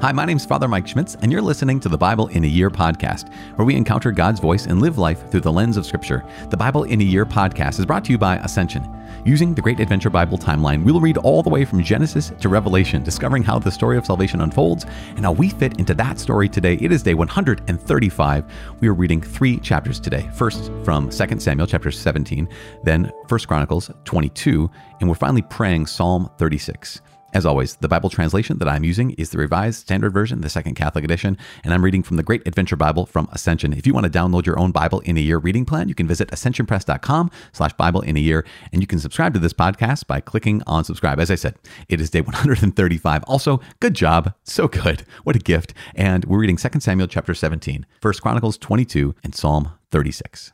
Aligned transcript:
Hi, 0.00 0.12
my 0.12 0.24
name's 0.24 0.46
Father 0.46 0.66
Mike 0.66 0.88
Schmitz, 0.88 1.14
and 1.16 1.30
you're 1.30 1.42
listening 1.42 1.78
to 1.80 1.90
the 1.90 1.98
Bible 1.98 2.28
in 2.28 2.44
a 2.44 2.46
Year 2.46 2.70
podcast, 2.70 3.30
where 3.56 3.66
we 3.66 3.76
encounter 3.76 4.10
God's 4.10 4.40
voice 4.40 4.64
and 4.64 4.80
live 4.80 4.96
life 4.96 5.30
through 5.30 5.42
the 5.42 5.52
lens 5.52 5.76
of 5.76 5.84
Scripture. 5.84 6.24
The 6.48 6.56
Bible 6.56 6.84
in 6.84 7.02
a 7.02 7.04
Year 7.04 7.26
podcast 7.26 7.78
is 7.78 7.84
brought 7.84 8.06
to 8.06 8.12
you 8.12 8.16
by 8.16 8.36
Ascension. 8.38 8.82
Using 9.26 9.54
the 9.54 9.60
Great 9.60 9.78
Adventure 9.78 10.08
Bible 10.08 10.38
timeline, 10.38 10.84
we'll 10.84 11.02
read 11.02 11.18
all 11.18 11.42
the 11.42 11.50
way 11.50 11.66
from 11.66 11.82
Genesis 11.82 12.32
to 12.40 12.48
Revelation, 12.48 13.02
discovering 13.02 13.42
how 13.42 13.58
the 13.58 13.70
story 13.70 13.98
of 13.98 14.06
salvation 14.06 14.40
unfolds 14.40 14.86
and 15.16 15.20
how 15.26 15.32
we 15.32 15.50
fit 15.50 15.78
into 15.78 15.92
that 15.92 16.18
story 16.18 16.48
today. 16.48 16.78
It 16.80 16.92
is 16.92 17.02
day 17.02 17.12
135. 17.12 18.44
We 18.80 18.88
are 18.88 18.94
reading 18.94 19.20
three 19.20 19.58
chapters 19.58 20.00
today. 20.00 20.30
First 20.32 20.72
from 20.82 21.10
2 21.10 21.40
Samuel 21.40 21.66
chapter 21.66 21.90
17, 21.90 22.48
then 22.84 23.12
1 23.28 23.40
Chronicles 23.40 23.90
22, 24.06 24.70
and 25.00 25.10
we're 25.10 25.14
finally 25.14 25.42
praying 25.42 25.88
Psalm 25.88 26.30
36. 26.38 27.02
As 27.32 27.46
always, 27.46 27.76
the 27.76 27.86
Bible 27.86 28.10
translation 28.10 28.58
that 28.58 28.68
I'm 28.68 28.82
using 28.82 29.12
is 29.12 29.30
the 29.30 29.38
Revised 29.38 29.80
Standard 29.80 30.12
Version, 30.12 30.40
the 30.40 30.48
Second 30.48 30.74
Catholic 30.74 31.04
Edition, 31.04 31.38
and 31.62 31.72
I'm 31.72 31.84
reading 31.84 32.02
from 32.02 32.16
the 32.16 32.24
Great 32.24 32.44
Adventure 32.46 32.74
Bible 32.74 33.06
from 33.06 33.28
Ascension. 33.30 33.72
If 33.72 33.86
you 33.86 33.94
want 33.94 34.04
to 34.04 34.10
download 34.10 34.46
your 34.46 34.58
own 34.58 34.72
Bible 34.72 34.98
in 35.00 35.16
a 35.16 35.20
Year 35.20 35.38
reading 35.38 35.64
plan, 35.64 35.88
you 35.88 35.94
can 35.94 36.08
visit 36.08 36.28
ascensionpress.com 36.30 37.30
slash 37.52 37.72
Bible 37.74 38.00
in 38.00 38.16
a 38.16 38.20
Year, 38.20 38.44
and 38.72 38.82
you 38.82 38.86
can 38.88 38.98
subscribe 38.98 39.32
to 39.34 39.38
this 39.38 39.52
podcast 39.52 40.08
by 40.08 40.20
clicking 40.20 40.60
on 40.66 40.82
subscribe. 40.82 41.20
As 41.20 41.30
I 41.30 41.36
said, 41.36 41.54
it 41.88 42.00
is 42.00 42.10
day 42.10 42.20
135. 42.22 43.22
Also, 43.24 43.60
good 43.78 43.94
job. 43.94 44.34
So 44.42 44.66
good. 44.66 45.04
What 45.22 45.36
a 45.36 45.40
gift. 45.40 45.72
And 45.94 46.24
we're 46.24 46.40
reading 46.40 46.56
2 46.56 46.80
Samuel 46.80 47.06
chapter 47.06 47.32
17, 47.32 47.86
1 48.02 48.14
Chronicles 48.14 48.58
22, 48.58 49.14
and 49.22 49.36
Psalm 49.36 49.70
36. 49.92 50.50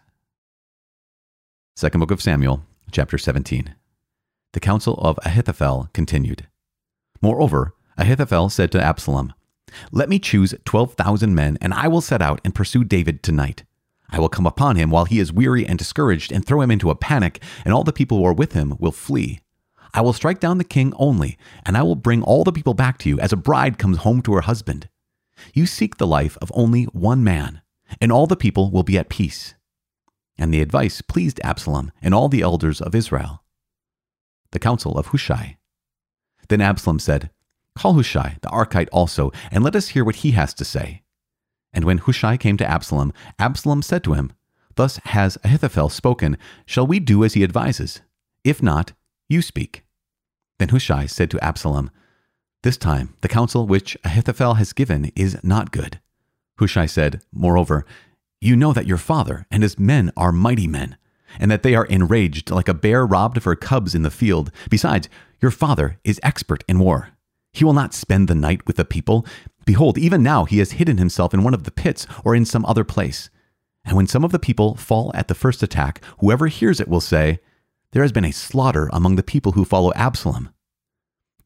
Second 1.74 2.01
book 2.01 2.11
of 2.11 2.21
Samuel, 2.21 2.65
chapter 2.91 3.16
17. 3.16 3.74
The 4.52 4.61
counsel 4.61 4.95
of 4.95 5.19
Ahithophel 5.24 5.88
continued. 5.95 6.47
Moreover, 7.27 7.75
Ahithophel 7.98 8.51
said 8.51 8.71
to 8.71 8.80
Absalom, 8.80 9.32
Let 9.91 10.09
me 10.09 10.21
choose 10.21 10.55
12,000 10.65 11.35
men, 11.35 11.59
and 11.60 11.74
I 11.74 11.88
will 11.88 12.01
set 12.01 12.23
out 12.23 12.41
and 12.45 12.55
pursue 12.55 12.85
David 12.85 13.21
tonight. 13.21 13.65
I 14.09 14.21
will 14.21 14.29
come 14.29 14.46
upon 14.46 14.77
him 14.77 14.91
while 14.91 15.07
he 15.07 15.19
is 15.19 15.32
weary 15.32 15.66
and 15.66 15.77
discouraged, 15.77 16.30
and 16.30 16.47
throw 16.47 16.60
him 16.60 16.71
into 16.71 16.88
a 16.88 16.95
panic, 16.95 17.43
and 17.65 17.74
all 17.74 17.82
the 17.82 17.93
people 17.93 18.19
who 18.19 18.24
are 18.27 18.32
with 18.32 18.52
him 18.52 18.77
will 18.79 18.93
flee. 18.93 19.41
I 19.93 20.02
will 20.02 20.13
strike 20.13 20.38
down 20.38 20.59
the 20.59 20.63
king 20.63 20.93
only, 20.99 21.37
and 21.65 21.77
I 21.77 21.82
will 21.82 21.97
bring 21.97 22.23
all 22.23 22.45
the 22.45 22.52
people 22.52 22.74
back 22.74 22.97
to 22.99 23.09
you 23.09 23.19
as 23.19 23.32
a 23.32 23.37
bride 23.37 23.77
comes 23.77 23.99
home 23.99 24.23
to 24.23 24.35
her 24.35 24.43
husband. 24.43 24.88
You 25.52 25.66
seek 25.66 25.97
the 25.97 26.07
life 26.07 26.38
of 26.41 26.52
only 26.54 26.85
one 26.85 27.24
man, 27.24 27.60
and 28.01 28.13
all 28.13 28.29
the 28.29 28.37
people 28.37 28.71
will 28.71 28.85
be 28.85 28.99
at 28.99 29.09
peace. 29.09 29.57
And 30.38 30.54
the 30.54 30.63
advice 30.63 31.02
pleased 31.02 31.41
Absalom 31.43 31.91
and 32.01 32.15
all 32.15 32.29
the 32.29 32.43
elders 32.43 32.80
of 32.80 32.95
Israel. 32.95 33.43
The 34.52 34.60
Counsel 34.60 34.97
of 34.97 35.09
Hushai. 35.09 35.57
Then 36.49 36.61
Absalom 36.61 36.99
said, 36.99 37.30
Call 37.77 37.95
Hushai 37.95 38.39
the 38.41 38.49
Archite 38.49 38.89
also, 38.93 39.33
and 39.51 39.63
let 39.63 39.77
us 39.77 39.89
hear 39.89 40.05
what 40.05 40.16
he 40.16 40.33
has 40.33 40.55
to 40.55 40.65
say. 40.65 41.03
And 41.73 41.85
when 41.85 41.99
Hushai 41.99 42.37
came 42.37 42.57
to 42.57 42.69
Absalom, 42.69 43.13
Absalom 43.38 43.83
said 43.83 44.03
to 44.05 44.15
him, 44.15 44.33
Thus 44.77 44.99
has 45.05 45.37
Ahithophel 45.45 45.91
spoken, 45.91 46.38
shall 46.65 46.87
we 46.87 47.01
do 47.01 47.25
as 47.25 47.35
he 47.35 47.45
advises? 47.45 48.01
If 48.45 48.63
not, 48.63 48.93
you 49.29 49.43
speak. 49.43 49.85
Then 50.59 50.69
Hushai 50.69 51.07
said 51.07 51.30
to 51.30 51.45
Absalom, 51.45 51.91
This 52.63 52.77
time 52.77 53.15
the 53.21 53.29
counsel 53.29 53.66
which 53.66 53.97
Ahithophel 54.05 54.55
has 54.55 54.73
given 54.73 55.13
is 55.15 55.37
not 55.43 55.71
good. 55.71 56.01
Hushai 56.59 56.87
said, 56.87 57.23
Moreover, 57.33 57.85
you 58.41 58.57
know 58.57 58.73
that 58.73 58.87
your 58.87 58.99
father 58.99 59.47
and 59.51 59.63
his 59.63 59.79
men 59.79 60.13
are 60.16 60.33
mighty 60.33 60.66
men, 60.66 60.97
and 61.38 61.51
that 61.51 61.63
they 61.63 61.75
are 61.75 61.87
enraged 61.87 62.51
like 62.51 62.69
a 62.69 62.75
bear 62.75 63.05
robbed 63.07 63.37
of 63.37 63.45
her 63.45 63.57
cubs 63.57 63.95
in 63.95 64.03
the 64.03 64.10
field. 64.10 64.50
Besides, 64.71 65.09
your 65.41 65.50
father 65.50 65.98
is 66.04 66.20
expert 66.22 66.65
in 66.69 66.78
war. 66.78 67.10
He 67.53 67.65
will 67.65 67.72
not 67.72 67.94
spend 67.94 68.28
the 68.28 68.34
night 68.34 68.66
with 68.66 68.76
the 68.76 68.84
people. 68.84 69.26
Behold, 69.65 69.98
even 69.98 70.22
now 70.22 70.44
he 70.44 70.59
has 70.59 70.72
hidden 70.72 70.98
himself 70.98 71.32
in 71.32 71.42
one 71.42 71.54
of 71.54 71.65
the 71.65 71.70
pits 71.70 72.06
or 72.25 72.34
in 72.34 72.44
some 72.44 72.65
other 72.66 72.84
place. 72.84 73.30
And 73.84 73.96
when 73.96 74.06
some 74.06 74.25
of 74.25 74.32
the 74.32 74.38
people 74.38 74.75
fall 74.75 75.10
at 75.14 75.28
the 75.28 75.34
first 75.34 75.62
attack, 75.62 76.02
whoever 76.19 76.48
hears 76.48 76.80
it 76.80 76.88
will 76.88 77.00
say, 77.00 77.38
There 77.92 78.02
has 78.02 78.12
been 78.12 78.25
a 78.25 78.32
slaughter 78.32 78.91
among 78.92 79.16
the 79.16 79.22
people 79.22 79.52
who 79.52 79.64
follow 79.64 79.92
Absalom. 79.94 80.50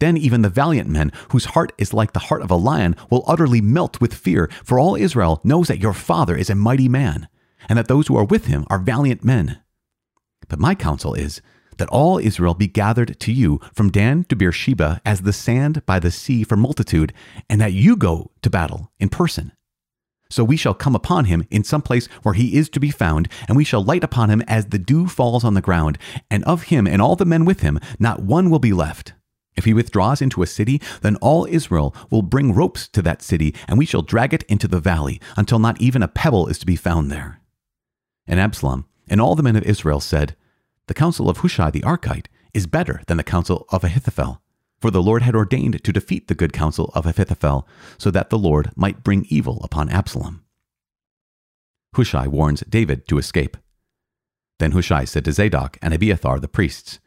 Then 0.00 0.16
even 0.16 0.40
the 0.40 0.48
valiant 0.48 0.88
men, 0.88 1.12
whose 1.28 1.44
heart 1.44 1.72
is 1.76 1.92
like 1.92 2.12
the 2.12 2.20
heart 2.20 2.42
of 2.42 2.50
a 2.50 2.56
lion, 2.56 2.96
will 3.10 3.22
utterly 3.26 3.60
melt 3.60 4.00
with 4.00 4.14
fear, 4.14 4.50
for 4.64 4.78
all 4.78 4.96
Israel 4.96 5.40
knows 5.44 5.68
that 5.68 5.80
your 5.80 5.92
father 5.92 6.34
is 6.34 6.48
a 6.48 6.54
mighty 6.54 6.88
man, 6.88 7.28
and 7.68 7.78
that 7.78 7.86
those 7.86 8.08
who 8.08 8.16
are 8.16 8.24
with 8.24 8.46
him 8.46 8.64
are 8.68 8.78
valiant 8.78 9.22
men. 9.22 9.60
But 10.48 10.58
my 10.58 10.74
counsel 10.74 11.14
is 11.14 11.42
that 11.80 11.88
all 11.88 12.18
Israel 12.18 12.54
be 12.54 12.68
gathered 12.68 13.18
to 13.18 13.32
you 13.32 13.60
from 13.74 13.90
Dan 13.90 14.24
to 14.24 14.36
Beersheba 14.36 15.00
as 15.04 15.22
the 15.22 15.32
sand 15.32 15.84
by 15.86 15.98
the 15.98 16.12
sea 16.12 16.44
for 16.44 16.56
multitude, 16.56 17.12
and 17.48 17.60
that 17.60 17.72
you 17.72 17.96
go 17.96 18.30
to 18.42 18.50
battle 18.50 18.92
in 19.00 19.08
person. 19.08 19.50
So 20.30 20.44
we 20.44 20.56
shall 20.56 20.74
come 20.74 20.94
upon 20.94 21.24
him 21.24 21.44
in 21.50 21.64
some 21.64 21.82
place 21.82 22.06
where 22.22 22.34
he 22.34 22.56
is 22.56 22.68
to 22.70 22.80
be 22.80 22.90
found, 22.90 23.28
and 23.48 23.56
we 23.56 23.64
shall 23.64 23.82
light 23.82 24.04
upon 24.04 24.30
him 24.30 24.42
as 24.42 24.66
the 24.66 24.78
dew 24.78 25.08
falls 25.08 25.42
on 25.42 25.54
the 25.54 25.60
ground, 25.60 25.98
and 26.30 26.44
of 26.44 26.64
him 26.64 26.86
and 26.86 27.02
all 27.02 27.16
the 27.16 27.24
men 27.24 27.44
with 27.44 27.60
him 27.60 27.80
not 27.98 28.22
one 28.22 28.48
will 28.48 28.60
be 28.60 28.72
left. 28.72 29.14
If 29.56 29.64
he 29.64 29.74
withdraws 29.74 30.22
into 30.22 30.42
a 30.42 30.46
city, 30.46 30.80
then 31.02 31.16
all 31.16 31.46
Israel 31.50 31.94
will 32.10 32.22
bring 32.22 32.54
ropes 32.54 32.86
to 32.88 33.02
that 33.02 33.22
city, 33.22 33.54
and 33.66 33.76
we 33.76 33.86
shall 33.86 34.02
drag 34.02 34.32
it 34.32 34.44
into 34.44 34.68
the 34.68 34.78
valley, 34.78 35.20
until 35.36 35.58
not 35.58 35.80
even 35.80 36.02
a 36.02 36.08
pebble 36.08 36.46
is 36.46 36.58
to 36.60 36.66
be 36.66 36.76
found 36.76 37.10
there. 37.10 37.40
And 38.26 38.38
Absalom 38.38 38.86
and 39.08 39.20
all 39.20 39.34
the 39.34 39.42
men 39.42 39.56
of 39.56 39.64
Israel 39.64 39.98
said, 39.98 40.36
the 40.90 40.94
counsel 40.94 41.30
of 41.30 41.36
Hushai 41.36 41.70
the 41.70 41.82
Archite 41.82 42.26
is 42.52 42.66
better 42.66 43.02
than 43.06 43.16
the 43.16 43.22
counsel 43.22 43.64
of 43.68 43.84
Ahithophel. 43.84 44.42
For 44.80 44.90
the 44.90 45.00
Lord 45.00 45.22
had 45.22 45.36
ordained 45.36 45.84
to 45.84 45.92
defeat 45.92 46.26
the 46.26 46.34
good 46.34 46.52
counsel 46.52 46.90
of 46.96 47.06
Ahithophel, 47.06 47.68
so 47.96 48.10
that 48.10 48.28
the 48.28 48.36
Lord 48.36 48.72
might 48.74 49.04
bring 49.04 49.24
evil 49.28 49.60
upon 49.62 49.88
Absalom. 49.88 50.42
Hushai 51.94 52.26
warns 52.26 52.64
David 52.68 53.06
to 53.06 53.18
escape. 53.18 53.56
Then 54.58 54.72
Hushai 54.72 55.04
said 55.04 55.24
to 55.26 55.32
Zadok 55.32 55.78
and 55.80 55.94
Abiathar 55.94 56.40
the 56.40 56.48
priests, 56.48 56.98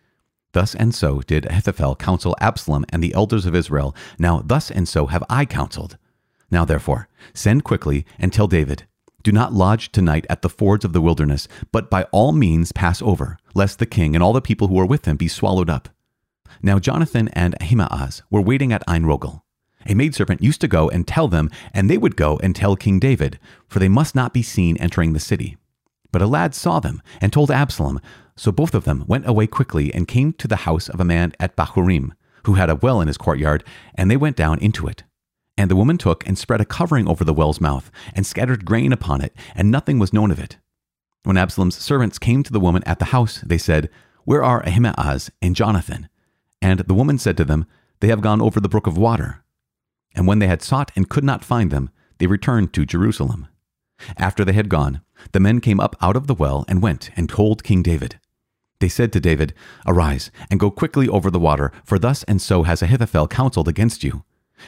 Thus 0.53 0.73
and 0.73 0.95
so 0.95 1.19
did 1.19 1.45
Ahithophel 1.47 1.97
counsel 1.97 2.37
Absalom 2.39 2.85
and 2.87 3.03
the 3.03 3.13
elders 3.13 3.45
of 3.45 3.53
Israel. 3.53 3.93
Now 4.17 4.39
thus 4.39 4.71
and 4.71 4.87
so 4.87 5.07
have 5.07 5.25
I 5.29 5.43
counseled. 5.43 5.97
Now 6.49 6.63
therefore, 6.63 7.09
send 7.33 7.65
quickly 7.65 8.05
and 8.17 8.31
tell 8.31 8.47
David, 8.47 8.87
do 9.23 9.31
not 9.31 9.53
lodge 9.53 9.91
tonight 9.91 10.25
at 10.29 10.41
the 10.41 10.49
fords 10.49 10.85
of 10.85 10.93
the 10.93 11.01
wilderness, 11.01 11.47
but 11.71 11.89
by 11.89 12.03
all 12.11 12.31
means 12.33 12.71
pass 12.71 13.01
over, 13.01 13.37
lest 13.55 13.79
the 13.79 13.85
king 13.85 14.15
and 14.15 14.23
all 14.23 14.33
the 14.33 14.41
people 14.41 14.67
who 14.67 14.79
are 14.79 14.85
with 14.85 15.05
him 15.05 15.17
be 15.17 15.27
swallowed 15.27 15.69
up. 15.69 15.89
Now 16.61 16.77
Jonathan 16.79 17.29
and 17.29 17.55
Ahimaaz 17.61 18.21
were 18.29 18.41
waiting 18.41 18.71
at 18.71 18.83
En-rogel. 18.87 19.41
A 19.85 19.95
maidservant 19.95 20.41
used 20.41 20.61
to 20.61 20.67
go 20.67 20.89
and 20.89 21.07
tell 21.07 21.27
them, 21.27 21.49
and 21.73 21.89
they 21.89 21.97
would 21.97 22.15
go 22.15 22.39
and 22.41 22.55
tell 22.55 22.75
King 22.75 22.99
David, 22.99 23.39
for 23.67 23.79
they 23.79 23.89
must 23.89 24.15
not 24.15 24.33
be 24.33 24.41
seen 24.41 24.77
entering 24.77 25.13
the 25.13 25.19
city. 25.19 25.57
But 26.11 26.21
a 26.21 26.27
lad 26.27 26.55
saw 26.55 26.79
them 26.79 27.01
and 27.19 27.33
told 27.33 27.51
Absalom, 27.51 27.99
so 28.35 28.51
both 28.51 28.73
of 28.73 28.85
them 28.85 29.03
went 29.07 29.27
away 29.27 29.47
quickly 29.47 29.93
and 29.93 30.07
came 30.07 30.33
to 30.33 30.47
the 30.47 30.57
house 30.57 30.87
of 30.87 30.99
a 30.99 31.05
man 31.05 31.33
at 31.39 31.55
Bahurim, 31.55 32.11
who 32.45 32.53
had 32.53 32.69
a 32.69 32.75
well 32.75 33.01
in 33.01 33.07
his 33.07 33.17
courtyard, 33.17 33.63
and 33.95 34.09
they 34.09 34.17
went 34.17 34.35
down 34.35 34.59
into 34.59 34.87
it. 34.87 35.03
And 35.57 35.69
the 35.69 35.75
woman 35.75 35.97
took 35.97 36.27
and 36.27 36.37
spread 36.37 36.61
a 36.61 36.65
covering 36.65 37.07
over 37.07 37.23
the 37.23 37.33
well's 37.33 37.61
mouth, 37.61 37.91
and 38.13 38.25
scattered 38.25 38.65
grain 38.65 38.91
upon 38.91 39.21
it, 39.21 39.35
and 39.55 39.69
nothing 39.69 39.99
was 39.99 40.13
known 40.13 40.31
of 40.31 40.39
it. 40.39 40.57
When 41.23 41.37
Absalom's 41.37 41.77
servants 41.77 42.19
came 42.19 42.43
to 42.43 42.51
the 42.51 42.59
woman 42.59 42.83
at 42.85 42.99
the 42.99 43.05
house, 43.05 43.41
they 43.45 43.57
said, 43.57 43.89
Where 44.25 44.43
are 44.43 44.65
Ahimaaz 44.65 45.31
and 45.41 45.55
Jonathan? 45.55 46.09
And 46.61 46.79
the 46.81 46.93
woman 46.93 47.17
said 47.17 47.37
to 47.37 47.45
them, 47.45 47.65
They 47.99 48.07
have 48.07 48.21
gone 48.21 48.41
over 48.41 48.59
the 48.59 48.69
brook 48.69 48.87
of 48.87 48.97
water. 48.97 49.43
And 50.15 50.27
when 50.27 50.39
they 50.39 50.47
had 50.47 50.61
sought 50.61 50.91
and 50.95 51.09
could 51.09 51.23
not 51.23 51.45
find 51.45 51.71
them, 51.71 51.89
they 52.17 52.27
returned 52.27 52.73
to 52.73 52.85
Jerusalem. 52.85 53.47
After 54.17 54.43
they 54.43 54.53
had 54.53 54.69
gone, 54.69 55.01
the 55.31 55.39
men 55.39 55.61
came 55.61 55.79
up 55.79 55.95
out 56.01 56.15
of 56.15 56.27
the 56.27 56.33
well 56.33 56.65
and 56.67 56.81
went 56.81 57.09
and 57.15 57.29
told 57.29 57.63
King 57.63 57.83
David. 57.83 58.19
They 58.79 58.89
said 58.89 59.13
to 59.13 59.19
David, 59.19 59.53
Arise 59.87 60.29
and 60.51 60.59
go 60.59 60.69
quickly 60.69 61.07
over 61.07 61.31
the 61.31 61.39
water, 61.39 61.71
for 61.85 61.97
thus 61.97 62.23
and 62.23 62.41
so 62.41 62.63
has 62.63 62.81
Ahithophel 62.81 63.27
counseled 63.27 63.67
against 63.67 64.03
you. 64.03 64.23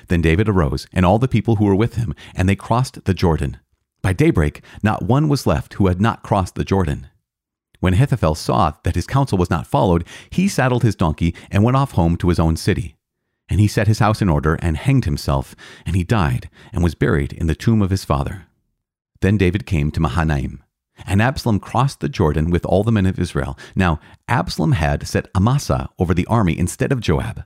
Then 0.07 0.21
David 0.21 0.49
arose, 0.49 0.87
and 0.93 1.05
all 1.05 1.19
the 1.19 1.27
people 1.27 1.55
who 1.55 1.65
were 1.65 1.75
with 1.75 1.95
him, 1.95 2.13
and 2.35 2.47
they 2.47 2.55
crossed 2.55 3.05
the 3.05 3.13
Jordan. 3.13 3.57
By 4.01 4.13
daybreak, 4.13 4.61
not 4.83 5.03
one 5.03 5.27
was 5.27 5.47
left 5.47 5.75
who 5.75 5.87
had 5.87 5.99
not 5.99 6.23
crossed 6.23 6.55
the 6.55 6.63
Jordan. 6.63 7.07
When 7.79 7.93
Ahithophel 7.93 8.35
saw 8.35 8.73
that 8.83 8.95
his 8.95 9.07
counsel 9.07 9.37
was 9.37 9.49
not 9.49 9.67
followed, 9.67 10.05
he 10.29 10.47
saddled 10.47 10.83
his 10.83 10.95
donkey 10.95 11.35
and 11.51 11.63
went 11.63 11.77
off 11.77 11.91
home 11.91 12.15
to 12.17 12.29
his 12.29 12.39
own 12.39 12.55
city. 12.55 12.95
And 13.49 13.59
he 13.59 13.67
set 13.67 13.87
his 13.87 13.99
house 13.99 14.21
in 14.21 14.29
order 14.29 14.55
and 14.55 14.77
hanged 14.77 15.05
himself, 15.05 15.55
and 15.85 15.95
he 15.95 16.03
died 16.03 16.49
and 16.73 16.83
was 16.83 16.95
buried 16.95 17.33
in 17.33 17.47
the 17.47 17.55
tomb 17.55 17.81
of 17.81 17.91
his 17.91 18.03
father. 18.03 18.47
Then 19.21 19.37
David 19.37 19.65
came 19.65 19.91
to 19.91 19.99
Mahanaim. 19.99 20.63
And 21.05 21.21
Absalom 21.21 21.59
crossed 21.59 21.99
the 21.99 22.09
Jordan 22.09 22.49
with 22.49 22.65
all 22.65 22.83
the 22.83 22.91
men 22.91 23.05
of 23.05 23.19
Israel. 23.19 23.57
Now, 23.75 23.99
Absalom 24.27 24.71
had 24.71 25.07
set 25.07 25.27
Amasa 25.35 25.89
over 25.99 26.13
the 26.13 26.25
army 26.27 26.57
instead 26.57 26.91
of 26.91 27.01
Joab. 27.01 27.43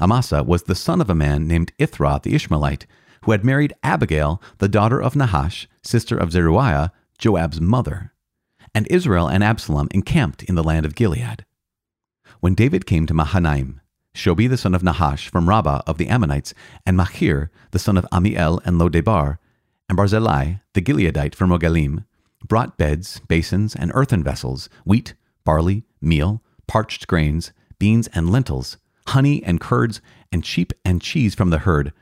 Amasa 0.00 0.42
was 0.44 0.64
the 0.64 0.74
son 0.74 1.00
of 1.00 1.10
a 1.10 1.14
man 1.14 1.46
named 1.46 1.72
Ithra 1.78 2.20
the 2.22 2.34
Ishmaelite, 2.34 2.86
who 3.24 3.32
had 3.32 3.44
married 3.44 3.74
Abigail, 3.82 4.40
the 4.58 4.68
daughter 4.68 5.00
of 5.02 5.16
Nahash, 5.16 5.68
sister 5.82 6.16
of 6.16 6.30
Zeruiah, 6.30 6.92
Joab's 7.18 7.60
mother. 7.60 8.12
And 8.74 8.86
Israel 8.90 9.28
and 9.28 9.42
Absalom 9.42 9.88
encamped 9.90 10.44
in 10.44 10.54
the 10.54 10.62
land 10.62 10.86
of 10.86 10.94
Gilead. 10.94 11.44
When 12.40 12.54
David 12.54 12.86
came 12.86 13.06
to 13.06 13.14
Mahanaim, 13.14 13.80
Shobi 14.14 14.48
the 14.48 14.56
son 14.56 14.74
of 14.74 14.82
Nahash 14.82 15.28
from 15.28 15.48
Rabbah 15.48 15.82
of 15.86 15.98
the 15.98 16.08
Ammonites, 16.08 16.54
and 16.86 16.96
Machir 16.96 17.50
the 17.72 17.78
son 17.78 17.96
of 17.96 18.06
Amiel 18.12 18.60
and 18.64 18.80
Lodebar, 18.80 19.38
and 19.88 19.96
Barzillai 19.96 20.60
the 20.74 20.82
Gileadite 20.82 21.34
from 21.34 21.50
Rogelim, 21.50 22.04
brought 22.46 22.78
beds, 22.78 23.20
basins, 23.26 23.74
and 23.74 23.90
earthen 23.94 24.22
vessels, 24.22 24.68
wheat, 24.84 25.14
barley, 25.44 25.84
meal, 26.00 26.42
parched 26.68 27.08
grains, 27.08 27.52
beans 27.78 28.08
and 28.08 28.30
lentils, 28.30 28.76
honey 29.08 29.42
and 29.42 29.60
curds, 29.60 30.00
and 30.30 30.44
sheep 30.44 30.72
and 30.84 31.00
cheese 31.00 31.34
from 31.34 31.50
the 31.50 31.58
herd, 31.58 31.92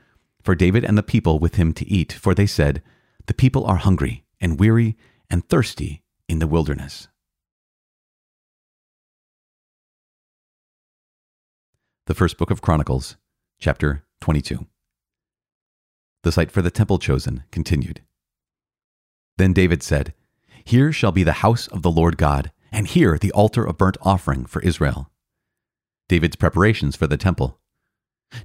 for 0.41 0.55
David 0.55 0.83
and 0.83 0.97
the 0.97 1.03
people 1.03 1.39
with 1.39 1.55
him 1.55 1.73
to 1.73 1.87
eat, 1.87 2.13
for 2.13 2.33
they 2.33 2.45
said, 2.45 2.81
The 3.25 3.33
people 3.33 3.65
are 3.65 3.77
hungry 3.77 4.25
and 4.39 4.59
weary 4.59 4.95
and 5.29 5.47
thirsty 5.47 6.03
in 6.27 6.39
the 6.39 6.47
wilderness. 6.47 7.07
The 12.05 12.15
first 12.15 12.37
book 12.37 12.51
of 12.51 12.61
Chronicles, 12.61 13.17
chapter 13.59 14.05
22. 14.21 14.65
The 16.23 16.31
site 16.31 16.51
for 16.51 16.61
the 16.61 16.71
temple 16.71 16.99
chosen 16.99 17.43
continued. 17.51 18.01
Then 19.37 19.53
David 19.53 19.83
said, 19.83 20.13
Here 20.63 20.91
shall 20.91 21.11
be 21.11 21.23
the 21.23 21.43
house 21.43 21.67
of 21.67 21.81
the 21.81 21.91
Lord 21.91 22.17
God, 22.17 22.51
and 22.71 22.87
here 22.87 23.17
the 23.17 23.31
altar 23.31 23.65
of 23.65 23.77
burnt 23.77 23.97
offering 24.01 24.45
for 24.45 24.61
Israel. 24.61 25.11
David's 26.07 26.35
preparations 26.35 26.95
for 26.95 27.07
the 27.07 27.17
temple. 27.17 27.59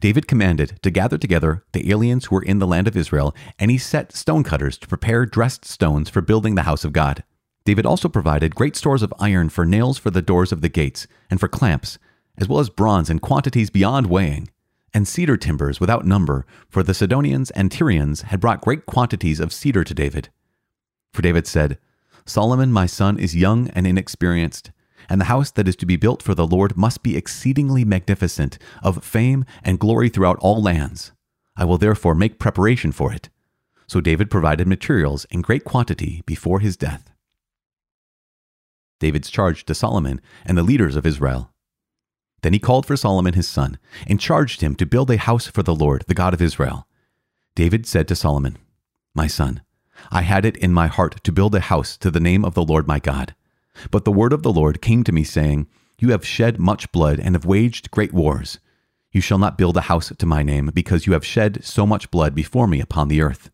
David 0.00 0.28
commanded 0.28 0.78
to 0.82 0.90
gather 0.90 1.18
together 1.18 1.64
the 1.72 1.90
aliens 1.90 2.26
who 2.26 2.36
were 2.36 2.42
in 2.42 2.58
the 2.58 2.66
land 2.66 2.86
of 2.86 2.96
Israel, 2.96 3.34
and 3.58 3.70
he 3.70 3.78
set 3.78 4.12
stonecutters 4.12 4.78
to 4.78 4.88
prepare 4.88 5.26
dressed 5.26 5.64
stones 5.64 6.08
for 6.08 6.20
building 6.20 6.54
the 6.54 6.62
house 6.62 6.84
of 6.84 6.92
God. 6.92 7.24
David 7.64 7.86
also 7.86 8.08
provided 8.08 8.54
great 8.54 8.76
stores 8.76 9.02
of 9.02 9.14
iron 9.20 9.48
for 9.48 9.64
nails 9.64 9.98
for 9.98 10.10
the 10.10 10.22
doors 10.22 10.52
of 10.52 10.60
the 10.60 10.68
gates, 10.68 11.06
and 11.30 11.38
for 11.38 11.48
clamps, 11.48 11.98
as 12.38 12.48
well 12.48 12.60
as 12.60 12.70
bronze 12.70 13.10
in 13.10 13.18
quantities 13.18 13.70
beyond 13.70 14.06
weighing, 14.06 14.48
and 14.94 15.06
cedar 15.06 15.36
timbers 15.36 15.80
without 15.80 16.04
number, 16.04 16.44
for 16.68 16.82
the 16.82 16.94
Sidonians 16.94 17.50
and 17.52 17.70
Tyrians 17.70 18.22
had 18.22 18.40
brought 18.40 18.60
great 18.60 18.86
quantities 18.86 19.40
of 19.40 19.52
cedar 19.52 19.84
to 19.84 19.94
David. 19.94 20.28
For 21.12 21.22
David 21.22 21.46
said, 21.46 21.78
Solomon 22.24 22.72
my 22.72 22.86
son 22.86 23.18
is 23.18 23.36
young 23.36 23.68
and 23.70 23.86
inexperienced, 23.86 24.70
and 25.12 25.20
the 25.20 25.26
house 25.26 25.50
that 25.50 25.68
is 25.68 25.76
to 25.76 25.84
be 25.84 25.96
built 25.96 26.22
for 26.22 26.34
the 26.34 26.46
Lord 26.46 26.74
must 26.74 27.02
be 27.02 27.18
exceedingly 27.18 27.84
magnificent, 27.84 28.56
of 28.82 29.04
fame 29.04 29.44
and 29.62 29.78
glory 29.78 30.08
throughout 30.08 30.38
all 30.38 30.62
lands. 30.62 31.12
I 31.54 31.66
will 31.66 31.76
therefore 31.76 32.14
make 32.14 32.38
preparation 32.38 32.92
for 32.92 33.12
it. 33.12 33.28
So 33.86 34.00
David 34.00 34.30
provided 34.30 34.66
materials 34.66 35.26
in 35.26 35.42
great 35.42 35.64
quantity 35.64 36.22
before 36.24 36.60
his 36.60 36.78
death. 36.78 37.12
David's 39.00 39.28
charge 39.28 39.66
to 39.66 39.74
Solomon 39.74 40.18
and 40.46 40.56
the 40.56 40.62
leaders 40.62 40.96
of 40.96 41.04
Israel. 41.04 41.52
Then 42.40 42.54
he 42.54 42.58
called 42.58 42.86
for 42.86 42.96
Solomon 42.96 43.34
his 43.34 43.46
son, 43.46 43.78
and 44.06 44.18
charged 44.18 44.62
him 44.62 44.74
to 44.76 44.86
build 44.86 45.10
a 45.10 45.18
house 45.18 45.46
for 45.46 45.62
the 45.62 45.74
Lord, 45.74 46.06
the 46.08 46.14
God 46.14 46.32
of 46.32 46.40
Israel. 46.40 46.88
David 47.54 47.84
said 47.84 48.08
to 48.08 48.16
Solomon, 48.16 48.56
My 49.14 49.26
son, 49.26 49.60
I 50.10 50.22
had 50.22 50.46
it 50.46 50.56
in 50.56 50.72
my 50.72 50.86
heart 50.86 51.22
to 51.22 51.32
build 51.32 51.54
a 51.54 51.60
house 51.60 51.98
to 51.98 52.10
the 52.10 52.18
name 52.18 52.46
of 52.46 52.54
the 52.54 52.64
Lord 52.64 52.88
my 52.88 52.98
God. 52.98 53.34
But 53.90 54.04
the 54.04 54.12
word 54.12 54.32
of 54.32 54.42
the 54.42 54.52
Lord 54.52 54.82
came 54.82 55.04
to 55.04 55.12
me, 55.12 55.24
saying, 55.24 55.66
You 55.98 56.10
have 56.10 56.26
shed 56.26 56.58
much 56.58 56.90
blood 56.92 57.18
and 57.18 57.34
have 57.34 57.44
waged 57.44 57.90
great 57.90 58.12
wars. 58.12 58.58
You 59.12 59.20
shall 59.20 59.38
not 59.38 59.58
build 59.58 59.76
a 59.76 59.82
house 59.82 60.12
to 60.16 60.26
my 60.26 60.42
name, 60.42 60.70
because 60.74 61.06
you 61.06 61.12
have 61.12 61.24
shed 61.24 61.64
so 61.64 61.86
much 61.86 62.10
blood 62.10 62.34
before 62.34 62.66
me 62.66 62.80
upon 62.80 63.08
the 63.08 63.20
earth. 63.20 63.50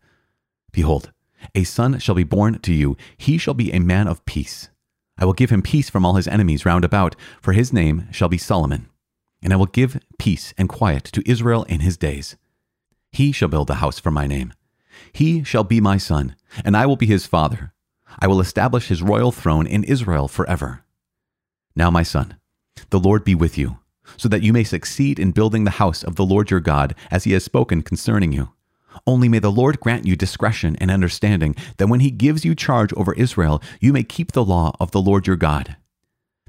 Behold, 0.71 1.11
a 1.55 1.63
son 1.63 1.99
shall 1.99 2.15
be 2.15 2.23
born 2.23 2.59
to 2.59 2.73
you, 2.73 2.97
he 3.17 3.37
shall 3.37 3.53
be 3.53 3.71
a 3.71 3.79
man 3.79 4.07
of 4.07 4.25
peace. 4.25 4.69
I 5.17 5.25
will 5.25 5.33
give 5.33 5.49
him 5.49 5.61
peace 5.61 5.89
from 5.89 6.05
all 6.05 6.15
his 6.15 6.27
enemies 6.27 6.65
round 6.65 6.85
about, 6.85 7.15
for 7.41 7.53
his 7.53 7.73
name 7.73 8.07
shall 8.11 8.29
be 8.29 8.37
Solomon. 8.37 8.87
And 9.41 9.51
I 9.51 9.57
will 9.57 9.65
give 9.65 10.01
peace 10.17 10.53
and 10.57 10.69
quiet 10.69 11.03
to 11.05 11.29
Israel 11.29 11.63
in 11.63 11.81
his 11.81 11.97
days. 11.97 12.37
He 13.11 13.31
shall 13.31 13.49
build 13.49 13.69
a 13.69 13.75
house 13.75 13.99
for 13.99 14.11
my 14.11 14.27
name. 14.27 14.53
He 15.13 15.43
shall 15.43 15.63
be 15.63 15.81
my 15.81 15.97
son, 15.97 16.35
and 16.63 16.75
I 16.75 16.85
will 16.85 16.95
be 16.95 17.05
his 17.05 17.25
father. 17.25 17.73
I 18.17 18.27
will 18.27 18.41
establish 18.41 18.87
his 18.87 19.03
royal 19.03 19.31
throne 19.31 19.67
in 19.67 19.83
Israel 19.83 20.27
forever. 20.27 20.83
Now, 21.75 21.89
my 21.91 22.03
son, 22.03 22.37
the 22.89 22.99
Lord 22.99 23.23
be 23.23 23.35
with 23.35 23.57
you, 23.57 23.79
so 24.17 24.27
that 24.29 24.41
you 24.41 24.51
may 24.51 24.63
succeed 24.63 25.19
in 25.19 25.31
building 25.31 25.63
the 25.63 25.71
house 25.71 26.03
of 26.03 26.15
the 26.15 26.25
Lord 26.25 26.49
your 26.49 26.59
God, 26.59 26.95
as 27.11 27.25
he 27.25 27.33
has 27.33 27.43
spoken 27.43 27.81
concerning 27.81 28.31
you. 28.31 28.49
Only 29.05 29.29
may 29.29 29.39
the 29.39 29.51
Lord 29.51 29.79
grant 29.79 30.05
you 30.05 30.15
discretion 30.15 30.75
and 30.81 30.89
understanding, 30.89 31.55
that 31.77 31.87
when 31.87 31.99
he 31.99 32.11
gives 32.11 32.43
you 32.43 32.55
charge 32.55 32.91
over 32.93 33.13
Israel, 33.13 33.61
you 33.79 33.93
may 33.93 34.03
keep 34.03 34.31
the 34.31 34.43
law 34.43 34.75
of 34.79 34.91
the 34.91 35.01
Lord 35.01 35.27
your 35.27 35.35
God. 35.35 35.77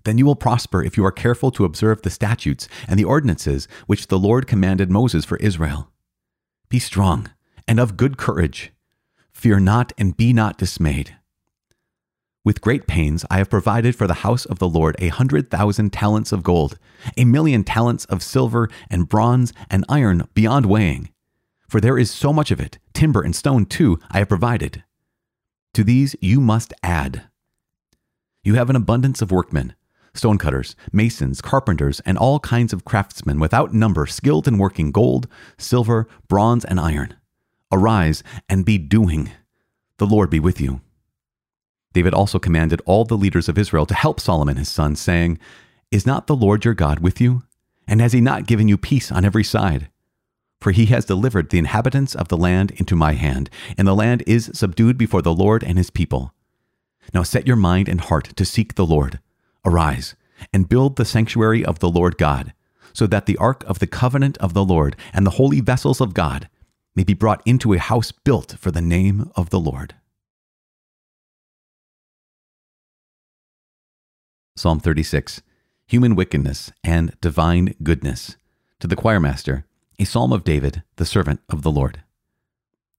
Then 0.04 0.16
you 0.16 0.24
will 0.24 0.36
prosper 0.36 0.82
if 0.82 0.96
you 0.96 1.04
are 1.04 1.12
careful 1.12 1.50
to 1.52 1.66
observe 1.66 2.02
the 2.02 2.10
statutes 2.10 2.68
and 2.88 2.98
the 2.98 3.04
ordinances 3.04 3.68
which 3.86 4.06
the 4.06 4.18
Lord 4.18 4.46
commanded 4.46 4.90
Moses 4.90 5.26
for 5.26 5.36
Israel. 5.36 5.90
Be 6.70 6.78
strong 6.78 7.30
and 7.68 7.78
of 7.78 7.96
good 7.96 8.16
courage. 8.16 8.72
Fear 9.30 9.60
not 9.60 9.92
and 9.98 10.16
be 10.16 10.32
not 10.32 10.56
dismayed. 10.56 11.16
With 12.50 12.60
great 12.60 12.88
pains 12.88 13.24
I 13.30 13.38
have 13.38 13.48
provided 13.48 13.94
for 13.94 14.08
the 14.08 14.26
house 14.26 14.44
of 14.44 14.58
the 14.58 14.68
Lord 14.68 14.96
a 14.98 15.06
hundred 15.06 15.52
thousand 15.52 15.92
talents 15.92 16.32
of 16.32 16.42
gold, 16.42 16.80
a 17.16 17.24
million 17.24 17.62
talents 17.62 18.06
of 18.06 18.24
silver 18.24 18.68
and 18.90 19.08
bronze 19.08 19.52
and 19.70 19.84
iron 19.88 20.26
beyond 20.34 20.66
weighing 20.66 21.10
for 21.70 21.80
there 21.80 21.96
is 21.96 22.10
so 22.10 22.32
much 22.32 22.50
of 22.50 22.58
it, 22.58 22.80
timber 22.92 23.22
and 23.22 23.36
stone 23.36 23.64
too, 23.64 24.00
I 24.10 24.18
have 24.18 24.28
provided. 24.28 24.82
To 25.74 25.84
these 25.84 26.16
you 26.20 26.40
must 26.40 26.74
add. 26.82 27.28
You 28.42 28.56
have 28.56 28.68
an 28.68 28.74
abundance 28.74 29.22
of 29.22 29.30
workmen, 29.30 29.76
stonecutters, 30.12 30.74
masons, 30.92 31.40
carpenters, 31.40 32.00
and 32.00 32.18
all 32.18 32.40
kinds 32.40 32.72
of 32.72 32.84
craftsmen 32.84 33.38
without 33.38 33.72
number, 33.72 34.04
skilled 34.06 34.48
in 34.48 34.58
working 34.58 34.90
gold, 34.90 35.28
silver, 35.56 36.08
bronze, 36.26 36.64
and 36.64 36.80
iron. 36.80 37.14
Arise 37.70 38.24
and 38.48 38.64
be 38.64 38.76
doing. 38.76 39.30
The 39.98 40.06
Lord 40.06 40.28
be 40.28 40.40
with 40.40 40.60
you. 40.60 40.80
David 41.92 42.14
also 42.14 42.38
commanded 42.38 42.80
all 42.86 43.04
the 43.04 43.16
leaders 43.16 43.48
of 43.48 43.58
Israel 43.58 43.86
to 43.86 43.94
help 43.94 44.20
Solomon 44.20 44.56
his 44.56 44.68
son, 44.68 44.94
saying, 44.94 45.38
Is 45.90 46.06
not 46.06 46.26
the 46.26 46.36
Lord 46.36 46.64
your 46.64 46.74
God 46.74 47.00
with 47.00 47.20
you? 47.20 47.42
And 47.88 48.00
has 48.00 48.12
he 48.12 48.20
not 48.20 48.46
given 48.46 48.68
you 48.68 48.78
peace 48.78 49.10
on 49.10 49.24
every 49.24 49.42
side? 49.42 49.88
For 50.60 50.70
he 50.70 50.86
has 50.86 51.04
delivered 51.04 51.50
the 51.50 51.58
inhabitants 51.58 52.14
of 52.14 52.28
the 52.28 52.36
land 52.36 52.70
into 52.72 52.94
my 52.94 53.14
hand, 53.14 53.50
and 53.76 53.88
the 53.88 53.94
land 53.94 54.22
is 54.26 54.50
subdued 54.54 54.96
before 54.96 55.22
the 55.22 55.34
Lord 55.34 55.64
and 55.64 55.78
his 55.78 55.90
people. 55.90 56.32
Now 57.12 57.24
set 57.24 57.46
your 57.46 57.56
mind 57.56 57.88
and 57.88 58.00
heart 58.00 58.36
to 58.36 58.44
seek 58.44 58.74
the 58.74 58.86
Lord. 58.86 59.18
Arise, 59.64 60.14
and 60.52 60.68
build 60.68 60.96
the 60.96 61.04
sanctuary 61.04 61.64
of 61.64 61.80
the 61.80 61.88
Lord 61.88 62.18
God, 62.18 62.52
so 62.92 63.06
that 63.08 63.26
the 63.26 63.36
ark 63.38 63.64
of 63.66 63.78
the 63.78 63.86
covenant 63.86 64.38
of 64.38 64.54
the 64.54 64.64
Lord 64.64 64.96
and 65.12 65.26
the 65.26 65.32
holy 65.32 65.60
vessels 65.60 66.00
of 66.00 66.14
God 66.14 66.48
may 66.94 67.04
be 67.04 67.14
brought 67.14 67.42
into 67.44 67.72
a 67.72 67.78
house 67.78 68.12
built 68.12 68.56
for 68.58 68.70
the 68.70 68.80
name 68.80 69.30
of 69.34 69.50
the 69.50 69.60
Lord. 69.60 69.94
Psalm 74.60 74.78
36 74.78 75.40
Human 75.86 76.14
Wickedness 76.14 76.70
and 76.84 77.18
Divine 77.22 77.74
Goodness. 77.82 78.36
To 78.80 78.86
the 78.86 78.94
choirmaster, 78.94 79.64
a 79.98 80.04
psalm 80.04 80.34
of 80.34 80.44
David, 80.44 80.82
the 80.96 81.06
servant 81.06 81.40
of 81.48 81.62
the 81.62 81.70
Lord. 81.70 82.02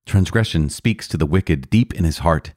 Transgression 0.07 0.71
speaks 0.71 1.07
to 1.07 1.17
the 1.17 1.27
wicked 1.27 1.69
deep 1.69 1.93
in 1.93 2.03
his 2.03 2.17
heart. 2.25 2.53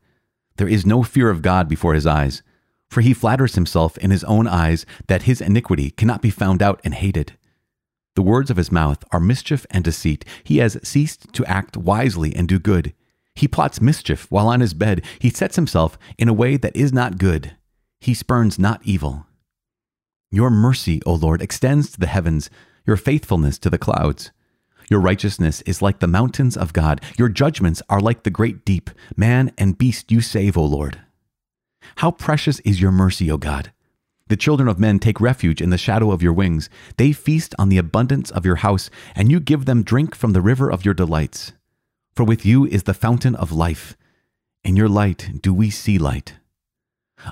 There 0.57 0.67
is 0.67 0.87
no 0.87 1.03
fear 1.03 1.29
of 1.29 1.43
God 1.43 1.69
before 1.69 1.93
his 1.93 2.07
eyes, 2.07 2.43
for 2.89 3.03
he 3.03 3.13
flatters 3.13 3.57
himself 3.57 3.99
in 3.99 4.11
his 4.11 4.25
own 4.25 4.47
eyes 4.47 4.87
that 5.09 5.25
his 5.25 5.43
iniquity 5.43 5.91
cannot 5.91 6.23
be 6.23 6.31
found 6.31 6.63
out 6.63 6.81
and 6.83 6.95
hated. 6.95 7.37
The 8.15 8.23
words 8.23 8.51
of 8.51 8.57
his 8.57 8.73
mouth 8.73 9.05
are 9.13 9.21
mischief 9.21 9.67
and 9.71 9.85
deceit. 9.85 10.25
He 10.45 10.57
has 10.61 10.79
ceased 10.83 11.31
to 11.35 11.45
act 11.45 11.77
wisely 11.77 12.35
and 12.35 12.49
do 12.49 12.59
good. 12.59 12.95
He 13.35 13.49
plots 13.49 13.83
mischief 13.83 14.31
while 14.31 14.49
on 14.49 14.61
his 14.61 14.73
bed. 14.73 15.05
He 15.19 15.29
sets 15.29 15.57
himself 15.57 15.99
in 16.17 16.31
a 16.31 16.33
way 16.33 16.57
that 16.57 16.75
is 16.75 16.91
not 16.91 17.19
good. 17.19 17.55
He 18.05 18.13
spurns 18.13 18.59
not 18.59 18.83
evil. 18.85 19.25
Your 20.31 20.51
mercy, 20.51 21.01
O 21.07 21.15
Lord, 21.15 21.41
extends 21.41 21.91
to 21.93 21.99
the 21.99 22.07
heavens 22.07 22.51
your 22.85 22.99
faithfulness 22.99 23.59
to 23.61 23.71
the 23.71 23.79
clouds. 23.79 24.31
Your 24.91 25.01
righteousness 25.01 25.63
is 25.63 25.81
like 25.81 26.01
the 26.01 26.07
mountains 26.07 26.55
of 26.55 26.75
God. 26.75 27.01
Your 27.17 27.31
judgments 27.31 27.81
are 27.89 28.01
like 28.01 28.25
the 28.25 28.31
great 28.31 28.63
deep. 28.63 28.91
Man 29.17 29.53
and 29.57 29.79
beast 29.79 30.13
you 30.13 30.21
save, 30.21 30.59
O 30.59 30.65
Lord. 30.67 31.01
How 31.97 32.11
precious 32.11 32.61
is 32.61 32.79
your 32.79 32.93
mercy, 32.93 33.31
O 33.31 33.39
God. 33.39 33.73
The 34.27 34.37
children 34.37 34.69
of 34.69 34.79
men 34.79 34.99
take 34.99 35.19
refuge 35.19 35.63
in 35.63 35.71
the 35.71 35.79
shadow 35.79 36.11
of 36.11 36.21
your 36.21 36.35
wings. 36.35 36.69
They 36.99 37.13
feast 37.13 37.55
on 37.59 37.71
the 37.71 37.79
abundance 37.79 38.31
of 38.31 38.45
your 38.45 38.57
house, 38.57 38.91
and 39.17 39.31
you 39.31 39.41
give 39.41 39.65
them 39.65 39.83
drink 39.83 40.15
from 40.15 40.35
the 40.35 40.43
river 40.43 40.71
of 40.71 40.85
your 40.85 40.93
delights. 40.93 41.55
For 42.15 42.25
with 42.25 42.45
you 42.45 42.67
is 42.67 42.83
the 42.83 42.93
fountain 42.93 43.35
of 43.35 43.51
life. 43.51 43.97
In 44.63 44.77
your 44.77 44.91
light 44.91 45.41
do 45.41 45.55
we 45.55 45.71
see 45.71 45.97
light. 45.97 46.35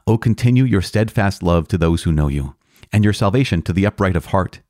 O 0.07 0.19
continue 0.19 0.65
your 0.65 0.83
steadfast 0.83 1.43
love 1.43 1.69
to 1.69 1.79
those 1.79 2.03
who 2.03 2.13
know 2.13 2.29
you, 2.29 2.55
and 2.93 3.05
your 3.05 3.13
salvation 3.13 3.63
to 3.63 3.73
the 3.73 3.87
upright 3.87 4.17
of 4.17 4.27
heart. 4.27 4.61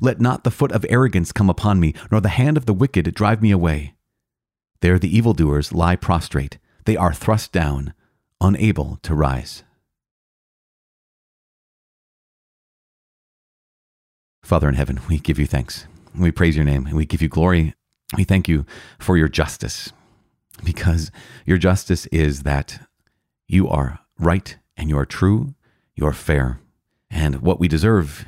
Let 0.00 0.20
not 0.20 0.44
the 0.44 0.50
foot 0.50 0.72
of 0.72 0.84
arrogance 0.88 1.32
come 1.32 1.48
upon 1.48 1.80
me, 1.80 1.94
nor 2.10 2.20
the 2.20 2.28
hand 2.30 2.56
of 2.56 2.66
the 2.66 2.74
wicked 2.74 3.14
drive 3.14 3.40
me 3.40 3.50
away. 3.50 3.94
There 4.80 4.98
the 4.98 5.14
evildoers 5.16 5.72
lie 5.72 5.96
prostrate, 5.96 6.58
they 6.84 6.96
are 6.96 7.12
thrust 7.12 7.52
down, 7.52 7.94
unable 8.40 8.98
to 9.02 9.14
rise. 9.14 9.62
Father 14.42 14.68
in 14.68 14.74
heaven, 14.74 15.00
we 15.08 15.18
give 15.18 15.38
you 15.38 15.46
thanks. 15.46 15.86
We 16.16 16.30
praise 16.30 16.54
your 16.54 16.64
name 16.64 16.86
and 16.86 16.96
we 16.96 17.04
give 17.04 17.20
you 17.20 17.28
glory. 17.28 17.74
We 18.16 18.22
thank 18.22 18.48
you 18.48 18.64
for 19.00 19.16
your 19.16 19.28
justice 19.28 19.92
because 20.62 21.10
your 21.44 21.58
justice 21.58 22.06
is 22.06 22.44
that 22.44 22.86
you 23.48 23.68
are 23.68 23.98
right 24.18 24.56
and 24.76 24.88
you 24.88 24.98
are 24.98 25.06
true, 25.06 25.54
you 25.94 26.06
are 26.06 26.12
fair, 26.12 26.60
and 27.10 27.40
what 27.40 27.60
we 27.60 27.68
deserve, 27.68 28.26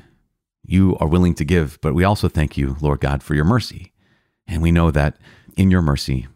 you 0.65 0.97
are 1.01 1.09
willing 1.09 1.35
to 1.35 1.45
give. 1.45 1.79
But 1.81 1.95
we 1.95 2.05
also 2.05 2.29
thank 2.29 2.57
you, 2.57 2.77
Lord 2.81 3.01
God, 3.01 3.23
for 3.23 3.35
your 3.35 3.45
mercy. 3.45 3.93
And 4.47 4.63
we 4.63 4.73
know 4.73 4.91
that 4.91 5.17
in 5.57 5.71
your 5.71 5.83
mercy, 5.83 6.27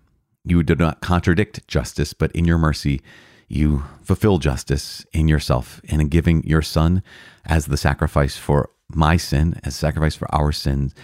you 0.44 0.62
do 0.62 0.74
not 0.74 1.00
contradict 1.00 1.66
justice, 1.68 2.12
but 2.12 2.32
in 2.32 2.44
your 2.44 2.58
mercy, 2.58 3.00
you 3.48 3.84
fulfill 4.02 4.38
justice 4.38 5.04
in 5.12 5.28
yourself 5.28 5.80
and 5.88 6.00
in 6.00 6.08
giving 6.08 6.42
your 6.44 6.62
son 6.62 7.02
as 7.44 7.66
the 7.66 7.76
sacrifice 7.76 8.36
for 8.36 8.70
my 8.88 9.16
sin, 9.16 9.60
as 9.64 9.76
sacrifice 9.76 10.14
for 10.14 10.32
our 10.34 10.52
sins. 10.52 10.94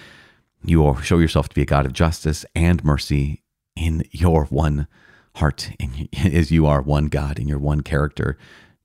You 0.64 0.96
show 1.02 1.18
yourself 1.18 1.48
to 1.50 1.54
be 1.54 1.62
a 1.62 1.66
God 1.66 1.86
of 1.86 1.92
justice 1.92 2.44
and 2.54 2.82
mercy 2.82 3.42
in 3.76 4.04
your 4.10 4.46
one 4.46 4.88
heart, 5.38 5.70
as 6.24 6.50
you 6.50 6.66
are 6.66 6.82
one 6.82 7.06
God 7.06 7.38
in 7.38 7.48
your 7.48 7.58
one 7.58 7.82
character, 7.82 8.36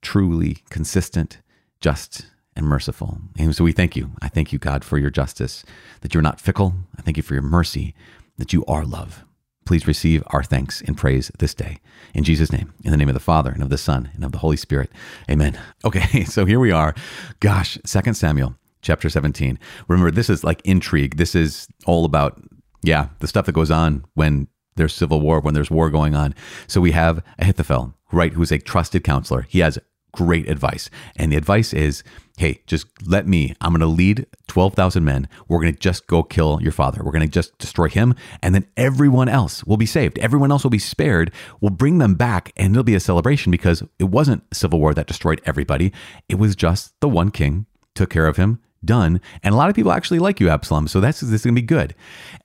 truly 0.02 0.58
consistent, 0.70 1.40
just, 1.82 2.28
and 2.56 2.66
merciful. 2.68 3.20
And 3.38 3.56
so 3.56 3.64
we 3.64 3.72
thank 3.72 3.96
you. 3.96 4.12
I 4.22 4.30
thank 4.30 4.54
you, 4.54 4.60
God, 4.60 4.84
for 4.84 4.98
your 4.98 5.10
justice, 5.10 5.64
that 6.02 6.14
you're 6.14 6.24
not 6.24 6.42
fickle. 6.42 6.74
I 6.98 7.02
thank 7.02 7.18
you 7.18 7.24
for 7.24 7.34
your 7.34 7.44
mercy, 7.44 7.96
that 8.38 8.54
you 8.54 8.64
are 8.66 8.86
love. 8.86 9.26
Please 9.66 9.88
receive 9.88 10.24
our 10.28 10.44
thanks 10.44 10.82
and 10.82 10.98
praise 10.98 11.32
this 11.40 11.54
day. 11.54 11.80
In 12.14 12.24
Jesus' 12.24 12.52
name, 12.52 12.74
in 12.84 12.92
the 12.92 12.98
name 12.98 13.08
of 13.08 13.14
the 13.14 13.20
Father, 13.20 13.52
and 13.52 13.64
of 13.64 13.70
the 13.70 13.78
Son, 13.78 14.10
and 14.14 14.24
of 14.26 14.32
the 14.32 14.40
Holy 14.40 14.58
Spirit. 14.58 14.92
Amen. 15.30 15.60
Okay, 15.86 16.24
so 16.24 16.46
here 16.46 16.62
we 16.62 16.72
are. 16.72 16.96
Gosh, 17.42 17.78
2 17.86 18.14
Samuel 18.14 18.56
chapter 18.82 19.10
17. 19.10 19.60
Remember, 19.90 20.12
this 20.12 20.30
is 20.30 20.44
like 20.44 20.62
intrigue. 20.64 21.18
This 21.18 21.36
is 21.36 21.68
all 21.86 22.06
about, 22.06 22.42
yeah, 22.84 23.10
the 23.20 23.28
stuff 23.28 23.46
that 23.48 23.52
goes 23.52 23.70
on 23.70 24.06
when 24.14 24.48
there's 24.76 24.94
civil 24.94 25.22
war, 25.22 25.40
when 25.40 25.54
there's 25.54 25.72
war 25.72 25.90
going 25.90 26.16
on. 26.16 26.36
So 26.68 26.82
we 26.82 26.92
have 26.92 27.24
Ahithophel, 27.40 27.94
right, 28.12 28.34
who's 28.34 28.52
a 28.52 28.60
trusted 28.60 29.04
counselor. 29.04 29.44
He 29.44 29.60
has 29.60 29.80
great 30.14 30.48
advice. 30.48 30.90
And 31.16 31.32
the 31.32 31.38
advice 31.38 31.74
is 31.74 32.04
hey, 32.38 32.60
just 32.66 32.88
let 33.06 33.28
me, 33.28 33.54
I'm 33.62 33.74
going 33.74 33.82
to 33.82 33.86
lead 33.86 34.26
12,000 34.48 35.04
men. 35.04 35.28
We're 35.48 35.62
going 35.62 35.74
to 35.74 35.80
just 35.80 36.08
go 36.08 36.24
kill 36.24 36.60
your 36.62 36.72
father. 36.72 37.04
We're 37.04 37.12
going 37.12 37.28
to 37.28 37.32
just 37.32 37.56
destroy 37.60 37.90
him. 37.90 38.16
And 38.42 38.56
then 38.56 38.66
everyone 38.76 39.30
else 39.30 39.64
will 39.64 39.78
be 39.78 39.86
saved. 39.86 40.18
Everyone 40.18 40.52
else 40.52 40.64
will 40.64 40.72
be 40.72 40.80
spared. 40.80 41.32
We'll 41.62 41.70
bring 41.70 42.00
them 42.00 42.16
back 42.16 42.52
and 42.58 42.74
it'll 42.74 42.84
be 42.84 42.96
a 42.96 43.00
celebration 43.00 43.52
because 43.52 43.84
it 44.00 44.06
wasn't 44.06 44.44
civil 44.52 44.80
war 44.80 44.94
that 44.96 45.08
destroyed 45.08 45.42
everybody. 45.46 45.94
It 46.28 46.40
was 46.40 46.56
just 46.56 47.00
the 47.02 47.10
one 47.10 47.30
king 47.30 47.68
took 47.94 48.10
care 48.10 48.26
of 48.26 48.38
him 48.38 48.60
done. 48.86 49.22
And 49.44 49.54
a 49.54 49.58
lot 49.58 49.70
of 49.70 49.76
people 49.76 49.92
actually 49.92 50.20
like 50.20 50.40
you, 50.40 50.50
Absalom. 50.50 50.88
So 50.88 51.00
that's 51.00 51.20
this 51.20 51.32
is 51.32 51.44
going 51.44 51.56
to 51.56 51.62
be 51.62 51.66
good. 51.66 51.96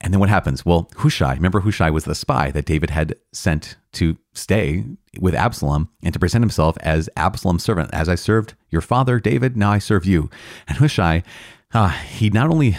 And 0.01 0.13
then 0.13 0.19
what 0.19 0.29
happens? 0.29 0.65
Well, 0.65 0.89
Hushai, 0.97 1.33
remember 1.33 1.59
Hushai 1.61 1.89
was 1.89 2.05
the 2.05 2.15
spy 2.15 2.51
that 2.51 2.65
David 2.65 2.89
had 2.89 3.15
sent 3.33 3.77
to 3.93 4.17
stay 4.33 4.85
with 5.19 5.35
Absalom 5.35 5.89
and 6.03 6.13
to 6.13 6.19
present 6.19 6.43
himself 6.43 6.77
as 6.81 7.09
Absalom's 7.15 7.63
servant. 7.63 7.89
As 7.93 8.07
I 8.09 8.15
served 8.15 8.55
your 8.69 8.81
father, 8.81 9.19
David, 9.19 9.57
now 9.57 9.71
I 9.71 9.79
serve 9.79 10.05
you. 10.05 10.29
And 10.67 10.77
Hushai, 10.77 11.23
uh, 11.73 11.89
he 11.89 12.29
not 12.29 12.49
only 12.49 12.77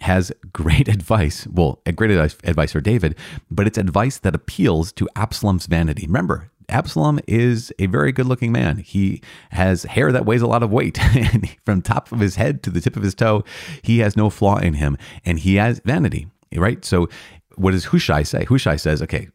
has 0.00 0.32
great 0.52 0.88
advice, 0.96 1.46
well, 1.46 1.80
a 1.86 1.92
great 1.92 2.10
advice 2.10 2.72
for 2.72 2.80
David, 2.80 3.16
but 3.50 3.66
it's 3.66 3.78
advice 3.78 4.18
that 4.18 4.34
appeals 4.34 4.92
to 4.92 5.08
Absalom's 5.16 5.66
vanity. 5.66 6.06
Remember, 6.06 6.50
Absalom 6.68 7.20
is 7.26 7.72
a 7.78 7.86
very 7.86 8.12
good 8.12 8.26
looking 8.26 8.52
man. 8.52 8.78
He 8.78 9.22
has 9.50 9.84
hair 9.84 10.12
that 10.12 10.26
weighs 10.26 10.42
a 10.42 10.46
lot 10.46 10.62
of 10.62 10.70
weight. 10.70 10.98
and 11.16 11.56
from 11.64 11.82
top 11.82 12.12
of 12.12 12.20
his 12.20 12.36
head 12.36 12.62
to 12.64 12.70
the 12.70 12.80
tip 12.80 12.96
of 12.96 13.02
his 13.02 13.14
toe, 13.14 13.44
he 13.82 13.98
has 14.00 14.16
no 14.16 14.30
flaw 14.30 14.58
in 14.58 14.74
him 14.74 14.96
and 15.24 15.38
he 15.40 15.56
has 15.56 15.80
vanity, 15.84 16.28
right? 16.54 16.84
So 16.84 17.08
what 17.56 17.72
does 17.72 17.86
Hushai 17.86 18.22
say? 18.22 18.44
Hushai 18.44 18.76
says, 18.76 19.02
okay, 19.02 19.28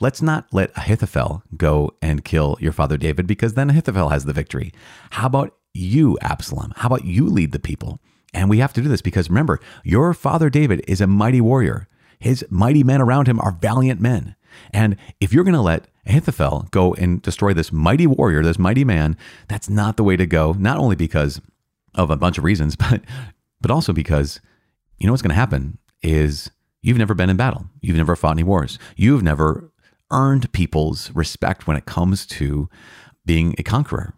let's 0.00 0.22
not 0.22 0.46
let 0.52 0.76
Ahithophel 0.76 1.42
go 1.56 1.92
and 2.02 2.24
kill 2.24 2.56
your 2.60 2.72
father 2.72 2.96
David 2.96 3.26
because 3.26 3.54
then 3.54 3.70
Ahithophel 3.70 4.08
has 4.08 4.24
the 4.24 4.32
victory. 4.32 4.72
How 5.10 5.26
about 5.26 5.54
you, 5.72 6.18
Absalom? 6.20 6.72
How 6.76 6.88
about 6.88 7.04
you 7.04 7.26
lead 7.26 7.52
the 7.52 7.58
people? 7.58 8.00
And 8.32 8.50
we 8.50 8.58
have 8.58 8.72
to 8.72 8.82
do 8.82 8.88
this 8.88 9.02
because 9.02 9.28
remember, 9.28 9.60
your 9.84 10.12
father 10.12 10.50
David 10.50 10.84
is 10.88 11.00
a 11.00 11.06
mighty 11.06 11.40
warrior. 11.40 11.88
His 12.18 12.44
mighty 12.50 12.82
men 12.82 13.00
around 13.00 13.28
him 13.28 13.38
are 13.40 13.52
valiant 13.52 14.00
men. 14.00 14.34
And 14.72 14.96
if 15.20 15.32
you're 15.32 15.44
going 15.44 15.54
to 15.54 15.60
let 15.60 15.88
Ahithophel 16.06 16.68
go 16.70 16.94
and 16.94 17.22
destroy 17.22 17.54
this 17.54 17.72
mighty 17.72 18.06
warrior, 18.06 18.42
this 18.42 18.58
mighty 18.58 18.84
man, 18.84 19.16
that's 19.48 19.68
not 19.68 19.96
the 19.96 20.04
way 20.04 20.16
to 20.16 20.26
go. 20.26 20.52
Not 20.52 20.78
only 20.78 20.96
because 20.96 21.40
of 21.94 22.10
a 22.10 22.16
bunch 22.16 22.38
of 22.38 22.44
reasons, 22.44 22.76
but 22.76 23.02
but 23.60 23.70
also 23.70 23.92
because 23.92 24.40
you 24.98 25.06
know 25.06 25.12
what's 25.12 25.22
going 25.22 25.30
to 25.30 25.36
happen 25.36 25.78
is 26.02 26.50
you've 26.82 26.98
never 26.98 27.14
been 27.14 27.30
in 27.30 27.36
battle. 27.36 27.66
You've 27.80 27.96
never 27.96 28.16
fought 28.16 28.32
any 28.32 28.42
wars. 28.42 28.78
You've 28.96 29.22
never 29.22 29.70
earned 30.10 30.52
people's 30.52 31.10
respect 31.12 31.66
when 31.66 31.76
it 31.76 31.86
comes 31.86 32.26
to 32.26 32.68
being 33.24 33.54
a 33.58 33.62
conqueror. 33.62 34.14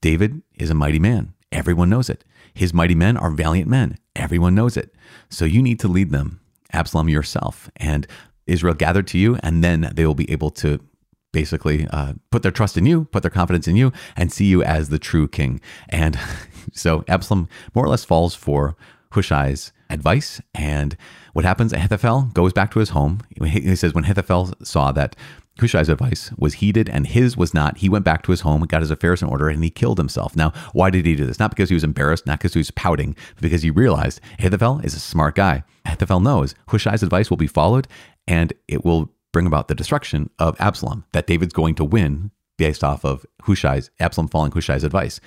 David 0.00 0.42
is 0.54 0.68
a 0.68 0.74
mighty 0.74 0.98
man. 0.98 1.32
Everyone 1.52 1.88
knows 1.88 2.10
it. 2.10 2.24
His 2.54 2.74
mighty 2.74 2.94
men 2.94 3.16
are 3.16 3.30
valiant 3.30 3.68
men. 3.68 3.98
Everyone 4.16 4.54
knows 4.54 4.76
it. 4.76 4.94
So 5.30 5.44
you 5.44 5.62
need 5.62 5.78
to 5.80 5.88
lead 5.88 6.10
them, 6.10 6.40
Absalom 6.72 7.08
yourself. 7.08 7.70
And 7.76 8.06
Israel 8.46 8.74
gathered 8.74 9.06
to 9.08 9.18
you, 9.18 9.38
and 9.42 9.62
then 9.62 9.90
they 9.94 10.06
will 10.06 10.14
be 10.14 10.30
able 10.30 10.50
to 10.50 10.80
basically 11.32 11.86
uh, 11.90 12.12
put 12.30 12.42
their 12.42 12.52
trust 12.52 12.76
in 12.76 12.86
you, 12.86 13.06
put 13.06 13.22
their 13.22 13.30
confidence 13.30 13.66
in 13.66 13.76
you, 13.76 13.92
and 14.16 14.30
see 14.30 14.44
you 14.44 14.62
as 14.62 14.88
the 14.88 14.98
true 14.98 15.26
king. 15.26 15.60
And 15.88 16.18
so 16.72 17.04
Absalom 17.08 17.48
more 17.74 17.84
or 17.84 17.88
less 17.88 18.04
falls 18.04 18.34
for 18.34 18.76
Hushai's 19.12 19.72
advice. 19.90 20.40
And 20.54 20.96
what 21.32 21.44
happens? 21.44 21.72
Ahithophel 21.72 22.30
goes 22.34 22.52
back 22.52 22.70
to 22.72 22.80
his 22.80 22.90
home. 22.90 23.20
He 23.42 23.76
says, 23.76 23.94
when 23.94 24.04
Ahithophel 24.04 24.52
saw 24.62 24.92
that 24.92 25.16
Hushai's 25.60 25.88
advice 25.88 26.30
was 26.36 26.54
heeded 26.54 26.88
and 26.88 27.06
his 27.06 27.36
was 27.36 27.52
not, 27.52 27.78
he 27.78 27.88
went 27.88 28.04
back 28.04 28.22
to 28.22 28.30
his 28.30 28.40
home, 28.40 28.62
got 28.62 28.80
his 28.80 28.90
affairs 28.90 29.22
in 29.22 29.28
order, 29.28 29.48
and 29.48 29.62
he 29.62 29.70
killed 29.70 29.98
himself. 29.98 30.34
Now, 30.34 30.52
why 30.72 30.90
did 30.90 31.04
he 31.04 31.14
do 31.14 31.26
this? 31.26 31.38
Not 31.38 31.50
because 31.50 31.68
he 31.68 31.74
was 31.74 31.84
embarrassed, 31.84 32.26
not 32.26 32.38
because 32.38 32.54
he 32.54 32.60
was 32.60 32.70
pouting, 32.70 33.14
but 33.34 33.42
because 33.42 33.62
he 33.62 33.70
realized 33.70 34.20
Ahithophel 34.38 34.80
is 34.80 34.94
a 34.94 35.00
smart 35.00 35.34
guy. 35.34 35.62
Ahithophel 35.84 36.20
knows 36.20 36.54
Hushai's 36.68 37.02
advice 37.02 37.28
will 37.28 37.36
be 37.36 37.46
followed 37.46 37.86
and 38.26 38.52
it 38.68 38.84
will 38.84 39.12
bring 39.32 39.46
about 39.46 39.68
the 39.68 39.74
destruction 39.74 40.30
of 40.38 40.60
Absalom, 40.60 41.04
that 41.12 41.26
David's 41.26 41.54
going 41.54 41.74
to 41.76 41.84
win 41.84 42.30
based 42.58 42.84
off 42.84 43.04
of 43.04 43.26
Hushai's, 43.42 43.90
Absalom 43.98 44.28
following 44.28 44.52
Hushai's 44.52 44.84
advice. 44.84 45.20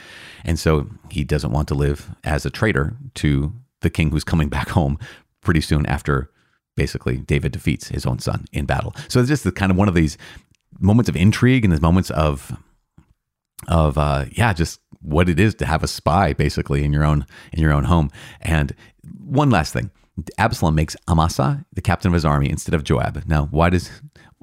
And 0.44 0.58
so 0.60 0.88
he 1.10 1.24
doesn't 1.24 1.51
want 1.51 1.67
to 1.70 1.75
live 1.75 2.15
as 2.24 2.46
a 2.46 2.50
traitor 2.50 2.96
to 3.15 3.53
the 3.82 3.89
king 3.89 4.12
who's 4.12 4.24
coming 4.24 4.50
back 4.58 4.70
home 4.70 4.98
pretty 5.41 5.62
soon 5.62 5.86
after 5.86 6.32
basically 6.75 7.17
David 7.17 7.51
defeats 7.51 7.88
his 7.88 8.05
own 8.05 8.20
son 8.20 8.46
in 8.51 8.65
battle. 8.65 8.94
So 9.08 9.20
it's 9.20 9.29
just 9.29 9.44
the 9.44 9.51
kind 9.51 9.72
of 9.72 9.77
one 9.77 9.88
of 9.88 9.96
these 9.96 10.17
moments 10.79 11.10
of 11.10 11.15
intrigue 11.15 11.63
and 11.63 11.72
these 11.72 11.82
moments 11.82 12.10
of 12.12 12.51
of 13.67 13.98
uh 13.98 14.25
yeah, 14.32 14.53
just 14.53 14.79
what 15.01 15.29
it 15.29 15.39
is 15.39 15.55
to 15.55 15.65
have 15.65 15.84
a 15.84 15.88
spy 15.88 16.34
basically 16.34 16.84
in 16.84 16.91
your 16.91 17.03
own 17.03 17.25
in 17.53 17.62
your 17.62 17.74
own 17.74 17.86
home. 17.86 18.12
And 18.41 18.75
one 19.24 19.50
last 19.50 19.74
thing. 19.74 19.91
Absalom 20.38 20.75
makes 20.75 20.96
Amasa 21.10 21.65
the 21.74 21.82
captain 21.82 22.08
of 22.08 22.13
his 22.13 22.24
army 22.24 22.50
instead 22.50 22.74
of 22.74 22.86
Joab. 22.86 23.24
Now, 23.27 23.48
why 23.51 23.70
does 23.70 23.91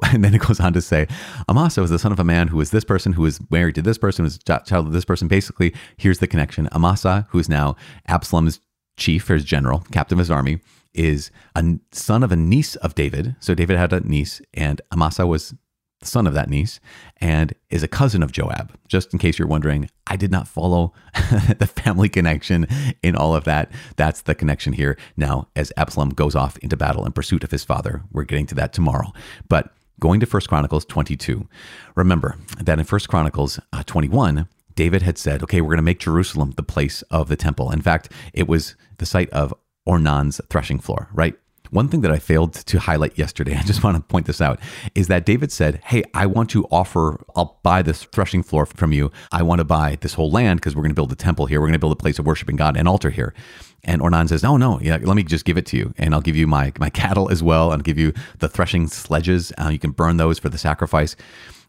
and 0.12 0.24
then 0.24 0.34
it 0.34 0.40
goes 0.40 0.60
on 0.60 0.72
to 0.72 0.80
say, 0.80 1.06
Amasa 1.48 1.80
was 1.80 1.90
the 1.90 1.98
son 1.98 2.12
of 2.12 2.20
a 2.20 2.24
man 2.24 2.48
who 2.48 2.56
was 2.56 2.70
this 2.70 2.84
person, 2.84 3.12
who 3.12 3.22
was 3.22 3.40
married 3.50 3.74
to 3.76 3.82
this 3.82 3.98
person, 3.98 4.24
who 4.24 4.26
was 4.26 4.38
child 4.38 4.86
of 4.86 4.92
this 4.92 5.04
person. 5.04 5.28
Basically, 5.28 5.74
here's 5.96 6.18
the 6.18 6.26
connection. 6.26 6.68
Amasa, 6.72 7.26
who 7.30 7.38
is 7.38 7.48
now 7.48 7.76
Absalom's 8.08 8.60
chief 8.96 9.28
or 9.30 9.34
his 9.34 9.44
general, 9.44 9.80
captain 9.92 10.16
of 10.16 10.20
his 10.20 10.30
army, 10.30 10.60
is 10.94 11.30
a 11.54 11.78
son 11.90 12.22
of 12.22 12.32
a 12.32 12.36
niece 12.36 12.76
of 12.76 12.94
David. 12.94 13.36
So 13.40 13.54
David 13.54 13.76
had 13.76 13.92
a 13.92 14.00
niece, 14.00 14.40
and 14.54 14.80
Amasa 14.92 15.26
was 15.26 15.54
the 16.00 16.06
son 16.06 16.26
of 16.26 16.34
that 16.34 16.50
niece, 16.50 16.80
and 17.18 17.54
is 17.70 17.82
a 17.82 17.88
cousin 17.88 18.22
of 18.22 18.32
Joab. 18.32 18.72
Just 18.88 19.12
in 19.12 19.18
case 19.18 19.38
you're 19.38 19.48
wondering, 19.48 19.88
I 20.06 20.16
did 20.16 20.30
not 20.30 20.48
follow 20.48 20.92
the 21.58 21.70
family 21.72 22.08
connection 22.08 22.66
in 23.02 23.16
all 23.16 23.34
of 23.34 23.44
that. 23.44 23.70
That's 23.96 24.22
the 24.22 24.34
connection 24.34 24.72
here. 24.72 24.98
Now, 25.16 25.48
as 25.56 25.72
Absalom 25.76 26.10
goes 26.10 26.34
off 26.34 26.58
into 26.58 26.76
battle 26.76 27.06
in 27.06 27.12
pursuit 27.12 27.44
of 27.44 27.50
his 27.50 27.64
father, 27.64 28.02
we're 28.10 28.24
getting 28.24 28.46
to 28.46 28.54
that 28.56 28.72
tomorrow. 28.72 29.12
But 29.48 29.72
going 30.00 30.20
to 30.20 30.26
First 30.26 30.48
Chronicles 30.48 30.84
22, 30.84 31.48
remember 31.94 32.36
that 32.60 32.78
in 32.78 32.84
First 32.84 33.08
Chronicles 33.08 33.60
uh, 33.72 33.84
21, 33.84 34.48
David 34.74 35.02
had 35.02 35.18
said, 35.18 35.42
okay, 35.42 35.60
we're 35.60 35.68
going 35.68 35.76
to 35.76 35.82
make 35.82 36.00
Jerusalem 36.00 36.52
the 36.56 36.62
place 36.62 37.02
of 37.02 37.28
the 37.28 37.36
temple. 37.36 37.70
In 37.70 37.82
fact, 37.82 38.10
it 38.32 38.48
was 38.48 38.74
the 38.98 39.06
site 39.06 39.30
of 39.30 39.54
Ornan's 39.86 40.40
threshing 40.48 40.78
floor, 40.78 41.08
right? 41.12 41.36
One 41.72 41.88
thing 41.88 42.02
that 42.02 42.12
I 42.12 42.18
failed 42.18 42.52
to 42.52 42.78
highlight 42.78 43.16
yesterday, 43.16 43.56
I 43.58 43.62
just 43.62 43.82
want 43.82 43.96
to 43.96 44.02
point 44.02 44.26
this 44.26 44.42
out, 44.42 44.60
is 44.94 45.08
that 45.08 45.24
David 45.24 45.50
said, 45.50 45.80
Hey, 45.84 46.04
I 46.12 46.26
want 46.26 46.50
to 46.50 46.66
offer, 46.66 47.24
I'll 47.34 47.58
buy 47.62 47.80
this 47.80 48.04
threshing 48.04 48.42
floor 48.42 48.66
from 48.66 48.92
you. 48.92 49.10
I 49.32 49.42
want 49.42 49.60
to 49.60 49.64
buy 49.64 49.96
this 50.00 50.14
whole 50.14 50.30
land 50.30 50.60
because 50.60 50.76
we're 50.76 50.82
going 50.82 50.90
to 50.90 50.94
build 50.94 51.12
a 51.12 51.16
temple 51.16 51.46
here. 51.46 51.60
We're 51.60 51.68
going 51.68 51.72
to 51.72 51.78
build 51.78 51.92
a 51.92 51.96
place 51.96 52.18
of 52.18 52.26
worshiping 52.26 52.56
God, 52.56 52.76
an 52.76 52.86
altar 52.86 53.08
here. 53.08 53.32
And 53.84 54.02
Ornan 54.02 54.28
says, 54.28 54.42
No, 54.42 54.58
no, 54.58 54.80
yeah, 54.80 54.98
let 55.00 55.16
me 55.16 55.22
just 55.22 55.46
give 55.46 55.56
it 55.56 55.64
to 55.66 55.78
you. 55.78 55.94
And 55.96 56.14
I'll 56.14 56.20
give 56.20 56.36
you 56.36 56.46
my, 56.46 56.72
my 56.78 56.90
cattle 56.90 57.30
as 57.30 57.42
well. 57.42 57.72
And 57.72 57.82
give 57.82 57.98
you 57.98 58.12
the 58.38 58.50
threshing 58.50 58.86
sledges. 58.86 59.50
Uh, 59.58 59.70
you 59.70 59.78
can 59.78 59.92
burn 59.92 60.18
those 60.18 60.38
for 60.38 60.50
the 60.50 60.58
sacrifice. 60.58 61.16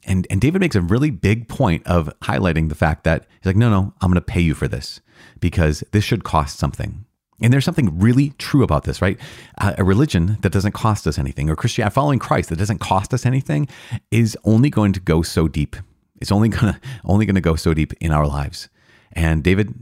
And, 0.05 0.27
and 0.29 0.41
David 0.41 0.59
makes 0.59 0.75
a 0.75 0.81
really 0.81 1.11
big 1.11 1.47
point 1.47 1.87
of 1.87 2.13
highlighting 2.19 2.67
the 2.67 2.75
fact 2.75 3.05
that 3.05 3.25
he's 3.39 3.45
like, 3.45 3.55
No, 3.55 3.69
no, 3.69 3.93
I'm 4.01 4.09
going 4.09 4.15
to 4.15 4.21
pay 4.21 4.41
you 4.41 4.53
for 4.53 4.67
this 4.67 4.99
because 5.39 5.81
this 5.91 6.03
should 6.03 6.25
cost 6.25 6.59
something 6.59 7.05
And 7.43 7.51
there's 7.51 7.65
something 7.65 7.99
really 7.99 8.29
true 8.37 8.63
about 8.63 8.85
this, 8.85 9.01
right? 9.01 9.19
Uh, 9.59 9.73
a 9.77 9.83
religion 9.83 10.37
that 10.41 10.53
doesn't 10.53 10.71
cost 10.71 11.05
us 11.05 11.19
anything, 11.19 11.49
or 11.49 11.55
Christianity, 11.57 11.93
following 11.93 12.17
Christ 12.17 12.49
that 12.49 12.57
doesn't 12.57 12.79
cost 12.79 13.13
us 13.13 13.25
anything, 13.25 13.67
is 14.09 14.37
only 14.45 14.69
going 14.69 14.93
to 14.93 15.01
go 15.01 15.21
so 15.21 15.49
deep. 15.49 15.75
It's 16.21 16.31
only 16.31 16.47
gonna 16.47 16.79
only 17.03 17.25
to 17.25 17.41
go 17.41 17.55
so 17.55 17.73
deep 17.73 17.93
in 17.99 18.13
our 18.13 18.25
lives. 18.25 18.69
And 19.11 19.43
David 19.43 19.75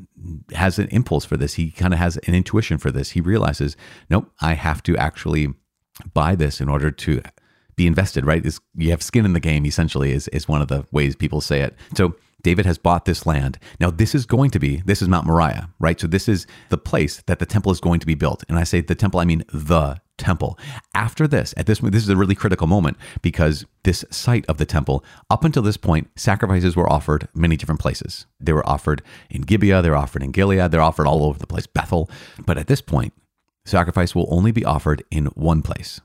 has 0.53 0.79
an 0.79 0.87
impulse 0.89 1.23
for 1.23 1.37
this. 1.37 1.53
He 1.53 1.71
kind 1.71 1.93
of 1.93 1.99
has 1.99 2.17
an 2.17 2.33
intuition 2.33 2.79
for 2.79 2.91
this. 2.91 3.11
He 3.11 3.21
realizes, 3.21 3.77
nope, 4.09 4.31
I 4.41 4.55
have 4.55 4.83
to 4.83 4.97
actually 4.97 5.53
buy 6.13 6.35
this 6.35 6.59
in 6.59 6.67
order 6.67 6.91
to 6.91 7.21
be 7.81 7.87
invested. 7.87 8.25
Right? 8.25 8.45
Is 8.45 8.59
you 8.75 8.91
have 8.91 9.01
skin 9.01 9.25
in 9.25 9.33
the 9.33 9.39
game. 9.39 9.65
Essentially, 9.65 10.11
is 10.11 10.27
is 10.29 10.47
one 10.47 10.61
of 10.61 10.67
the 10.67 10.85
ways 10.91 11.15
people 11.15 11.41
say 11.41 11.61
it. 11.61 11.75
So 11.95 12.15
David 12.43 12.65
has 12.65 12.77
bought 12.77 13.05
this 13.05 13.25
land. 13.25 13.59
Now, 13.79 13.91
this 13.91 14.15
is 14.15 14.25
going 14.25 14.49
to 14.51 14.59
be, 14.59 14.77
this 14.85 15.01
is 15.01 15.07
Mount 15.07 15.27
Moriah, 15.27 15.69
right? 15.79 15.99
So, 15.99 16.07
this 16.07 16.27
is 16.27 16.47
the 16.69 16.77
place 16.77 17.21
that 17.27 17.39
the 17.39 17.45
temple 17.45 17.71
is 17.71 17.79
going 17.79 17.99
to 17.99 18.07
be 18.07 18.15
built. 18.15 18.43
And 18.49 18.57
I 18.57 18.63
say 18.63 18.81
the 18.81 18.95
temple, 18.95 19.19
I 19.19 19.25
mean 19.25 19.43
the 19.53 20.01
temple. 20.17 20.57
After 20.93 21.27
this, 21.27 21.53
at 21.57 21.65
this 21.65 21.79
this 21.79 22.03
is 22.03 22.09
a 22.09 22.15
really 22.15 22.35
critical 22.35 22.67
moment 22.67 22.97
because 23.21 23.65
this 23.83 24.05
site 24.11 24.45
of 24.47 24.57
the 24.57 24.65
temple, 24.65 25.03
up 25.29 25.43
until 25.43 25.63
this 25.63 25.77
point, 25.77 26.09
sacrifices 26.15 26.75
were 26.75 26.91
offered 26.91 27.27
many 27.33 27.57
different 27.57 27.81
places. 27.81 28.27
They 28.39 28.53
were 28.53 28.67
offered 28.67 29.01
in 29.29 29.41
Gibeah, 29.41 29.81
they're 29.81 29.95
offered 29.95 30.23
in 30.23 30.31
Gilead, 30.31 30.71
they're 30.71 30.81
offered 30.81 31.07
all 31.07 31.23
over 31.23 31.39
the 31.39 31.47
place, 31.47 31.67
Bethel. 31.67 32.09
But 32.45 32.57
at 32.57 32.67
this 32.67 32.81
point, 32.81 33.13
sacrifice 33.65 34.13
will 34.13 34.27
only 34.29 34.51
be 34.51 34.65
offered 34.65 35.03
in 35.09 35.25
one 35.27 35.61
place, 35.61 36.01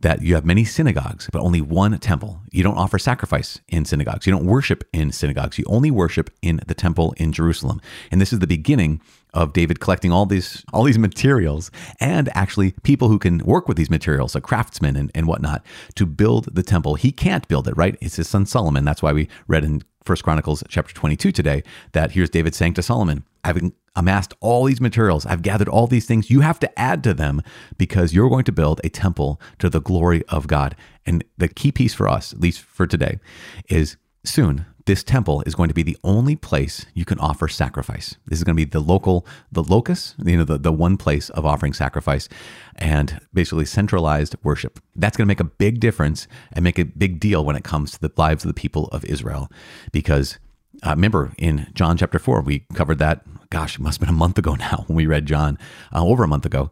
that 0.00 0.22
you 0.22 0.34
have 0.34 0.44
many 0.44 0.64
synagogues, 0.64 1.28
but 1.32 1.42
only 1.42 1.60
one 1.60 1.98
temple. 1.98 2.40
You 2.50 2.62
don't 2.62 2.76
offer 2.76 2.98
sacrifice 2.98 3.60
in 3.68 3.84
synagogues. 3.84 4.26
You 4.26 4.32
don't 4.32 4.46
worship 4.46 4.84
in 4.92 5.12
synagogues. 5.12 5.58
You 5.58 5.64
only 5.68 5.90
worship 5.90 6.30
in 6.42 6.60
the 6.66 6.74
temple 6.74 7.14
in 7.16 7.32
Jerusalem. 7.32 7.80
And 8.10 8.20
this 8.20 8.32
is 8.32 8.38
the 8.38 8.46
beginning 8.46 9.00
of 9.34 9.52
David 9.52 9.80
collecting 9.80 10.12
all 10.12 10.24
these 10.24 10.64
all 10.72 10.84
these 10.84 10.98
materials 10.98 11.70
and 12.00 12.30
actually 12.34 12.72
people 12.82 13.08
who 13.08 13.18
can 13.18 13.38
work 13.38 13.68
with 13.68 13.76
these 13.76 13.90
materials, 13.90 14.34
a 14.34 14.40
craftsman 14.40 14.96
and, 14.96 15.10
and 15.14 15.26
whatnot, 15.26 15.64
to 15.96 16.06
build 16.06 16.54
the 16.54 16.62
temple. 16.62 16.94
He 16.94 17.12
can't 17.12 17.46
build 17.48 17.68
it, 17.68 17.76
right? 17.76 17.96
It's 18.00 18.16
his 18.16 18.28
son 18.28 18.46
Solomon. 18.46 18.84
That's 18.84 19.02
why 19.02 19.12
we 19.12 19.28
read 19.46 19.64
in 19.64 19.82
First 20.04 20.22
Chronicles 20.24 20.62
chapter 20.68 20.94
22 20.94 21.32
today 21.32 21.62
that 21.92 22.12
here's 22.12 22.30
David 22.30 22.54
saying 22.54 22.74
to 22.74 22.82
Solomon, 22.82 23.24
I've 23.46 23.72
amassed 23.94 24.34
all 24.40 24.64
these 24.64 24.80
materials. 24.80 25.24
I've 25.24 25.42
gathered 25.42 25.68
all 25.68 25.86
these 25.86 26.04
things. 26.04 26.30
You 26.30 26.40
have 26.40 26.58
to 26.60 26.78
add 26.78 27.04
to 27.04 27.14
them 27.14 27.42
because 27.78 28.12
you're 28.12 28.28
going 28.28 28.44
to 28.44 28.52
build 28.52 28.80
a 28.82 28.88
temple 28.88 29.40
to 29.60 29.70
the 29.70 29.80
glory 29.80 30.24
of 30.28 30.48
God. 30.48 30.74
And 31.06 31.24
the 31.38 31.48
key 31.48 31.70
piece 31.70 31.94
for 31.94 32.08
us, 32.08 32.32
at 32.32 32.40
least 32.40 32.60
for 32.60 32.86
today, 32.86 33.20
is 33.68 33.96
soon 34.24 34.66
this 34.86 35.04
temple 35.04 35.42
is 35.46 35.54
going 35.54 35.68
to 35.68 35.74
be 35.74 35.82
the 35.82 35.96
only 36.02 36.34
place 36.34 36.86
you 36.94 37.04
can 37.04 37.18
offer 37.20 37.48
sacrifice. 37.48 38.16
This 38.26 38.38
is 38.38 38.44
going 38.44 38.56
to 38.56 38.64
be 38.64 38.68
the 38.68 38.80
local, 38.80 39.26
the 39.50 39.62
locus, 39.62 40.14
you 40.24 40.36
know, 40.36 40.44
the, 40.44 40.58
the 40.58 40.72
one 40.72 40.96
place 40.96 41.28
of 41.30 41.46
offering 41.46 41.72
sacrifice 41.72 42.28
and 42.76 43.20
basically 43.32 43.64
centralized 43.64 44.36
worship. 44.42 44.80
That's 44.94 45.16
going 45.16 45.26
to 45.26 45.30
make 45.30 45.40
a 45.40 45.44
big 45.44 45.80
difference 45.80 46.26
and 46.52 46.62
make 46.62 46.78
a 46.78 46.84
big 46.84 47.20
deal 47.20 47.44
when 47.44 47.56
it 47.56 47.64
comes 47.64 47.92
to 47.92 48.00
the 48.00 48.12
lives 48.16 48.44
of 48.44 48.48
the 48.48 48.60
people 48.60 48.86
of 48.86 49.04
Israel. 49.04 49.50
Because 49.90 50.38
uh, 50.84 50.90
remember 50.90 51.32
in 51.38 51.66
John 51.74 51.96
chapter 51.96 52.18
4, 52.18 52.42
we 52.42 52.60
covered 52.74 52.98
that, 52.98 53.24
gosh, 53.50 53.76
it 53.76 53.80
must 53.80 54.00
have 54.00 54.06
been 54.06 54.14
a 54.14 54.18
month 54.18 54.38
ago 54.38 54.54
now 54.58 54.84
when 54.86 54.96
we 54.96 55.06
read 55.06 55.26
John, 55.26 55.58
uh, 55.94 56.04
over 56.04 56.24
a 56.24 56.28
month 56.28 56.46
ago, 56.46 56.70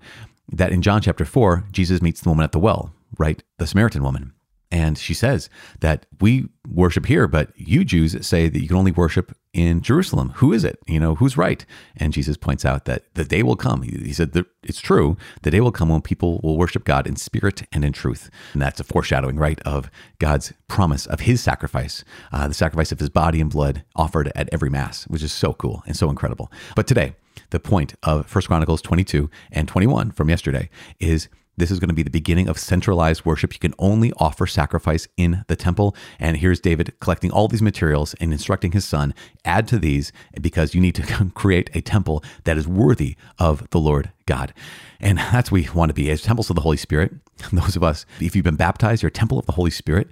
that 0.53 0.73
in 0.73 0.83
John 0.83 1.01
chapter 1.01 1.25
4, 1.25 1.65
Jesus 1.73 2.03
meets 2.03 2.21
the 2.21 2.29
woman 2.29 2.45
at 2.45 2.53
the 2.53 2.59
well, 2.59 2.93
right? 3.19 3.43
The 3.59 3.67
Samaritan 3.67 4.03
woman. 4.03 4.33
And 4.71 4.99
she 4.99 5.15
says 5.15 5.49
that 5.81 6.07
we 6.21 6.49
worship 6.69 7.07
here, 7.07 7.29
but 7.29 7.53
you 7.55 7.85
Jews 7.85 8.27
say 8.27 8.49
that 8.49 8.61
you 8.61 8.67
can 8.69 8.77
only 8.77 8.93
worship 8.93 9.37
in 9.55 9.81
Jerusalem. 9.81 10.31
Who 10.37 10.53
is 10.53 10.65
it? 10.65 10.79
You 10.87 11.01
know, 11.01 11.15
who's 11.15 11.39
right? 11.39 11.65
And 11.97 12.13
Jesus 12.13 12.37
points 12.37 12.65
out 12.65 12.85
that 12.85 13.05
the 13.15 13.25
day 13.25 13.43
will 13.43 13.57
come. 13.57 13.83
He 13.83 14.13
said 14.13 14.33
that 14.33 14.47
it's 14.65 14.81
true. 14.81 15.17
The 15.43 15.51
day 15.51 15.61
will 15.61 15.73
come 15.73 15.89
when 15.89 16.03
people 16.03 16.41
will 16.43 16.59
worship 16.59 16.85
God 16.85 17.07
in 17.07 17.17
spirit 17.17 17.63
and 17.73 17.85
in 17.85 17.93
truth. 17.93 18.31
And 18.53 18.61
that's 18.61 18.81
a 18.81 18.85
foreshadowing, 18.85 19.37
right, 19.37 19.61
of 19.63 19.91
God's 20.19 20.53
promise 20.69 21.07
of 21.07 21.21
his 21.21 21.41
sacrifice, 21.41 22.05
uh, 22.33 22.49
the 22.49 22.55
sacrifice 22.55 22.91
of 22.93 22.99
his 22.99 23.09
body 23.09 23.41
and 23.41 23.51
blood 23.51 23.85
offered 23.95 24.33
at 24.35 24.49
every 24.53 24.69
Mass, 24.69 25.05
which 25.05 25.23
is 25.23 25.33
so 25.33 25.53
cool 25.55 25.85
and 25.87 25.97
so 25.97 26.11
incredible. 26.11 26.51
But 26.75 26.89
today, 26.89 27.15
the 27.51 27.61
point 27.61 27.95
of 28.03 28.27
First 28.27 28.49
Chronicles 28.49 28.83
22 28.83 29.31
and 29.53 29.69
21 29.69 30.11
from 30.11 30.29
yesterday 30.29 30.69
is 30.99 31.29
this 31.57 31.71
is 31.71 31.79
going 31.79 31.89
to 31.89 31.95
be 31.95 32.03
the 32.03 32.11
beginning 32.11 32.49
of 32.49 32.59
centralized 32.59 33.25
worship. 33.25 33.53
You 33.53 33.59
can 33.59 33.75
only 33.79 34.13
offer 34.19 34.47
sacrifice 34.47 35.07
in 35.17 35.45
the 35.49 35.57
temple. 35.57 35.95
And 36.19 36.37
here's 36.37 36.61
David 36.61 36.99
collecting 37.01 37.31
all 37.31 37.49
these 37.49 37.63
materials 37.63 38.15
and 38.21 38.33
instructing 38.33 38.73
his 38.73 38.85
son, 38.85 39.15
add 39.45 39.69
to 39.69 39.79
these 39.79 40.13
because 40.41 40.75
you 40.75 40.81
need 40.81 40.95
to 40.97 41.31
create 41.35 41.71
a 41.75 41.81
temple 41.81 42.23
that 42.45 42.59
is 42.59 42.67
worthy 42.67 43.17
of 43.39 43.69
the 43.71 43.81
Lord 43.81 44.11
God. 44.27 44.53
And 45.01 45.19
that's 45.33 45.51
what 45.51 45.61
we 45.61 45.69
want 45.71 45.91
to 45.91 45.95
be 45.95 46.11
as 46.11 46.23
temples 46.23 46.51
of 46.51 46.57
the 46.57 46.63
Holy 46.63 46.77
Spirit. 46.77 47.13
Those 47.53 47.77
of 47.77 47.83
us, 47.83 48.07
if 48.21 48.35
you've 48.35 48.45
been 48.45 48.57
baptized, 48.57 49.03
you're 49.03 49.09
a 49.09 49.13
temple 49.13 49.39
of 49.39 49.47
the 49.47 49.53
Holy 49.53 49.71
Spirit 49.71 50.09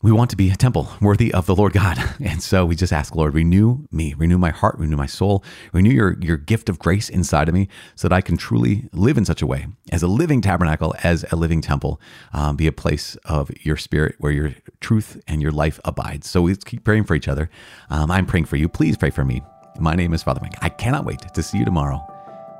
we 0.00 0.12
want 0.12 0.30
to 0.30 0.36
be 0.36 0.48
a 0.50 0.56
temple 0.56 0.88
worthy 1.00 1.34
of 1.34 1.46
the 1.46 1.54
Lord 1.54 1.72
God. 1.72 1.98
And 2.20 2.42
so 2.42 2.66
we 2.66 2.76
just 2.76 2.92
ask, 2.92 3.14
Lord, 3.14 3.32
renew 3.32 3.86
me, 3.90 4.14
renew 4.14 4.38
my 4.38 4.50
heart, 4.50 4.76
renew 4.78 4.96
my 4.96 5.06
soul, 5.06 5.42
renew 5.72 5.90
your, 5.90 6.18
your 6.20 6.36
gift 6.36 6.68
of 6.68 6.78
grace 6.78 7.08
inside 7.08 7.48
of 7.48 7.54
me 7.54 7.68
so 7.94 8.08
that 8.08 8.14
I 8.14 8.20
can 8.20 8.36
truly 8.36 8.88
live 8.92 9.16
in 9.16 9.24
such 9.24 9.40
a 9.40 9.46
way 9.46 9.66
as 9.90 10.02
a 10.02 10.08
living 10.08 10.40
tabernacle, 10.40 10.94
as 11.02 11.24
a 11.32 11.36
living 11.36 11.60
temple, 11.60 12.00
um, 12.32 12.56
be 12.56 12.66
a 12.66 12.72
place 12.72 13.16
of 13.24 13.50
your 13.62 13.76
spirit 13.76 14.16
where 14.18 14.32
your 14.32 14.54
truth 14.80 15.20
and 15.26 15.40
your 15.40 15.52
life 15.52 15.80
abides. 15.84 16.28
So 16.28 16.42
we 16.42 16.56
keep 16.56 16.84
praying 16.84 17.04
for 17.04 17.14
each 17.14 17.28
other. 17.28 17.48
Um, 17.88 18.10
I'm 18.10 18.26
praying 18.26 18.46
for 18.46 18.56
you. 18.56 18.68
Please 18.68 18.96
pray 18.96 19.10
for 19.10 19.24
me. 19.24 19.42
My 19.78 19.94
name 19.94 20.12
is 20.12 20.22
Father 20.22 20.40
Mike. 20.42 20.56
I 20.60 20.68
cannot 20.68 21.04
wait 21.04 21.20
to 21.32 21.42
see 21.42 21.58
you 21.58 21.64
tomorrow. 21.64 22.04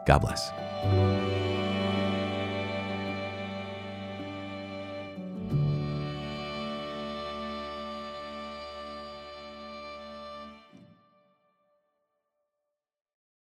God 0.07 0.21
bless. 0.21 1.48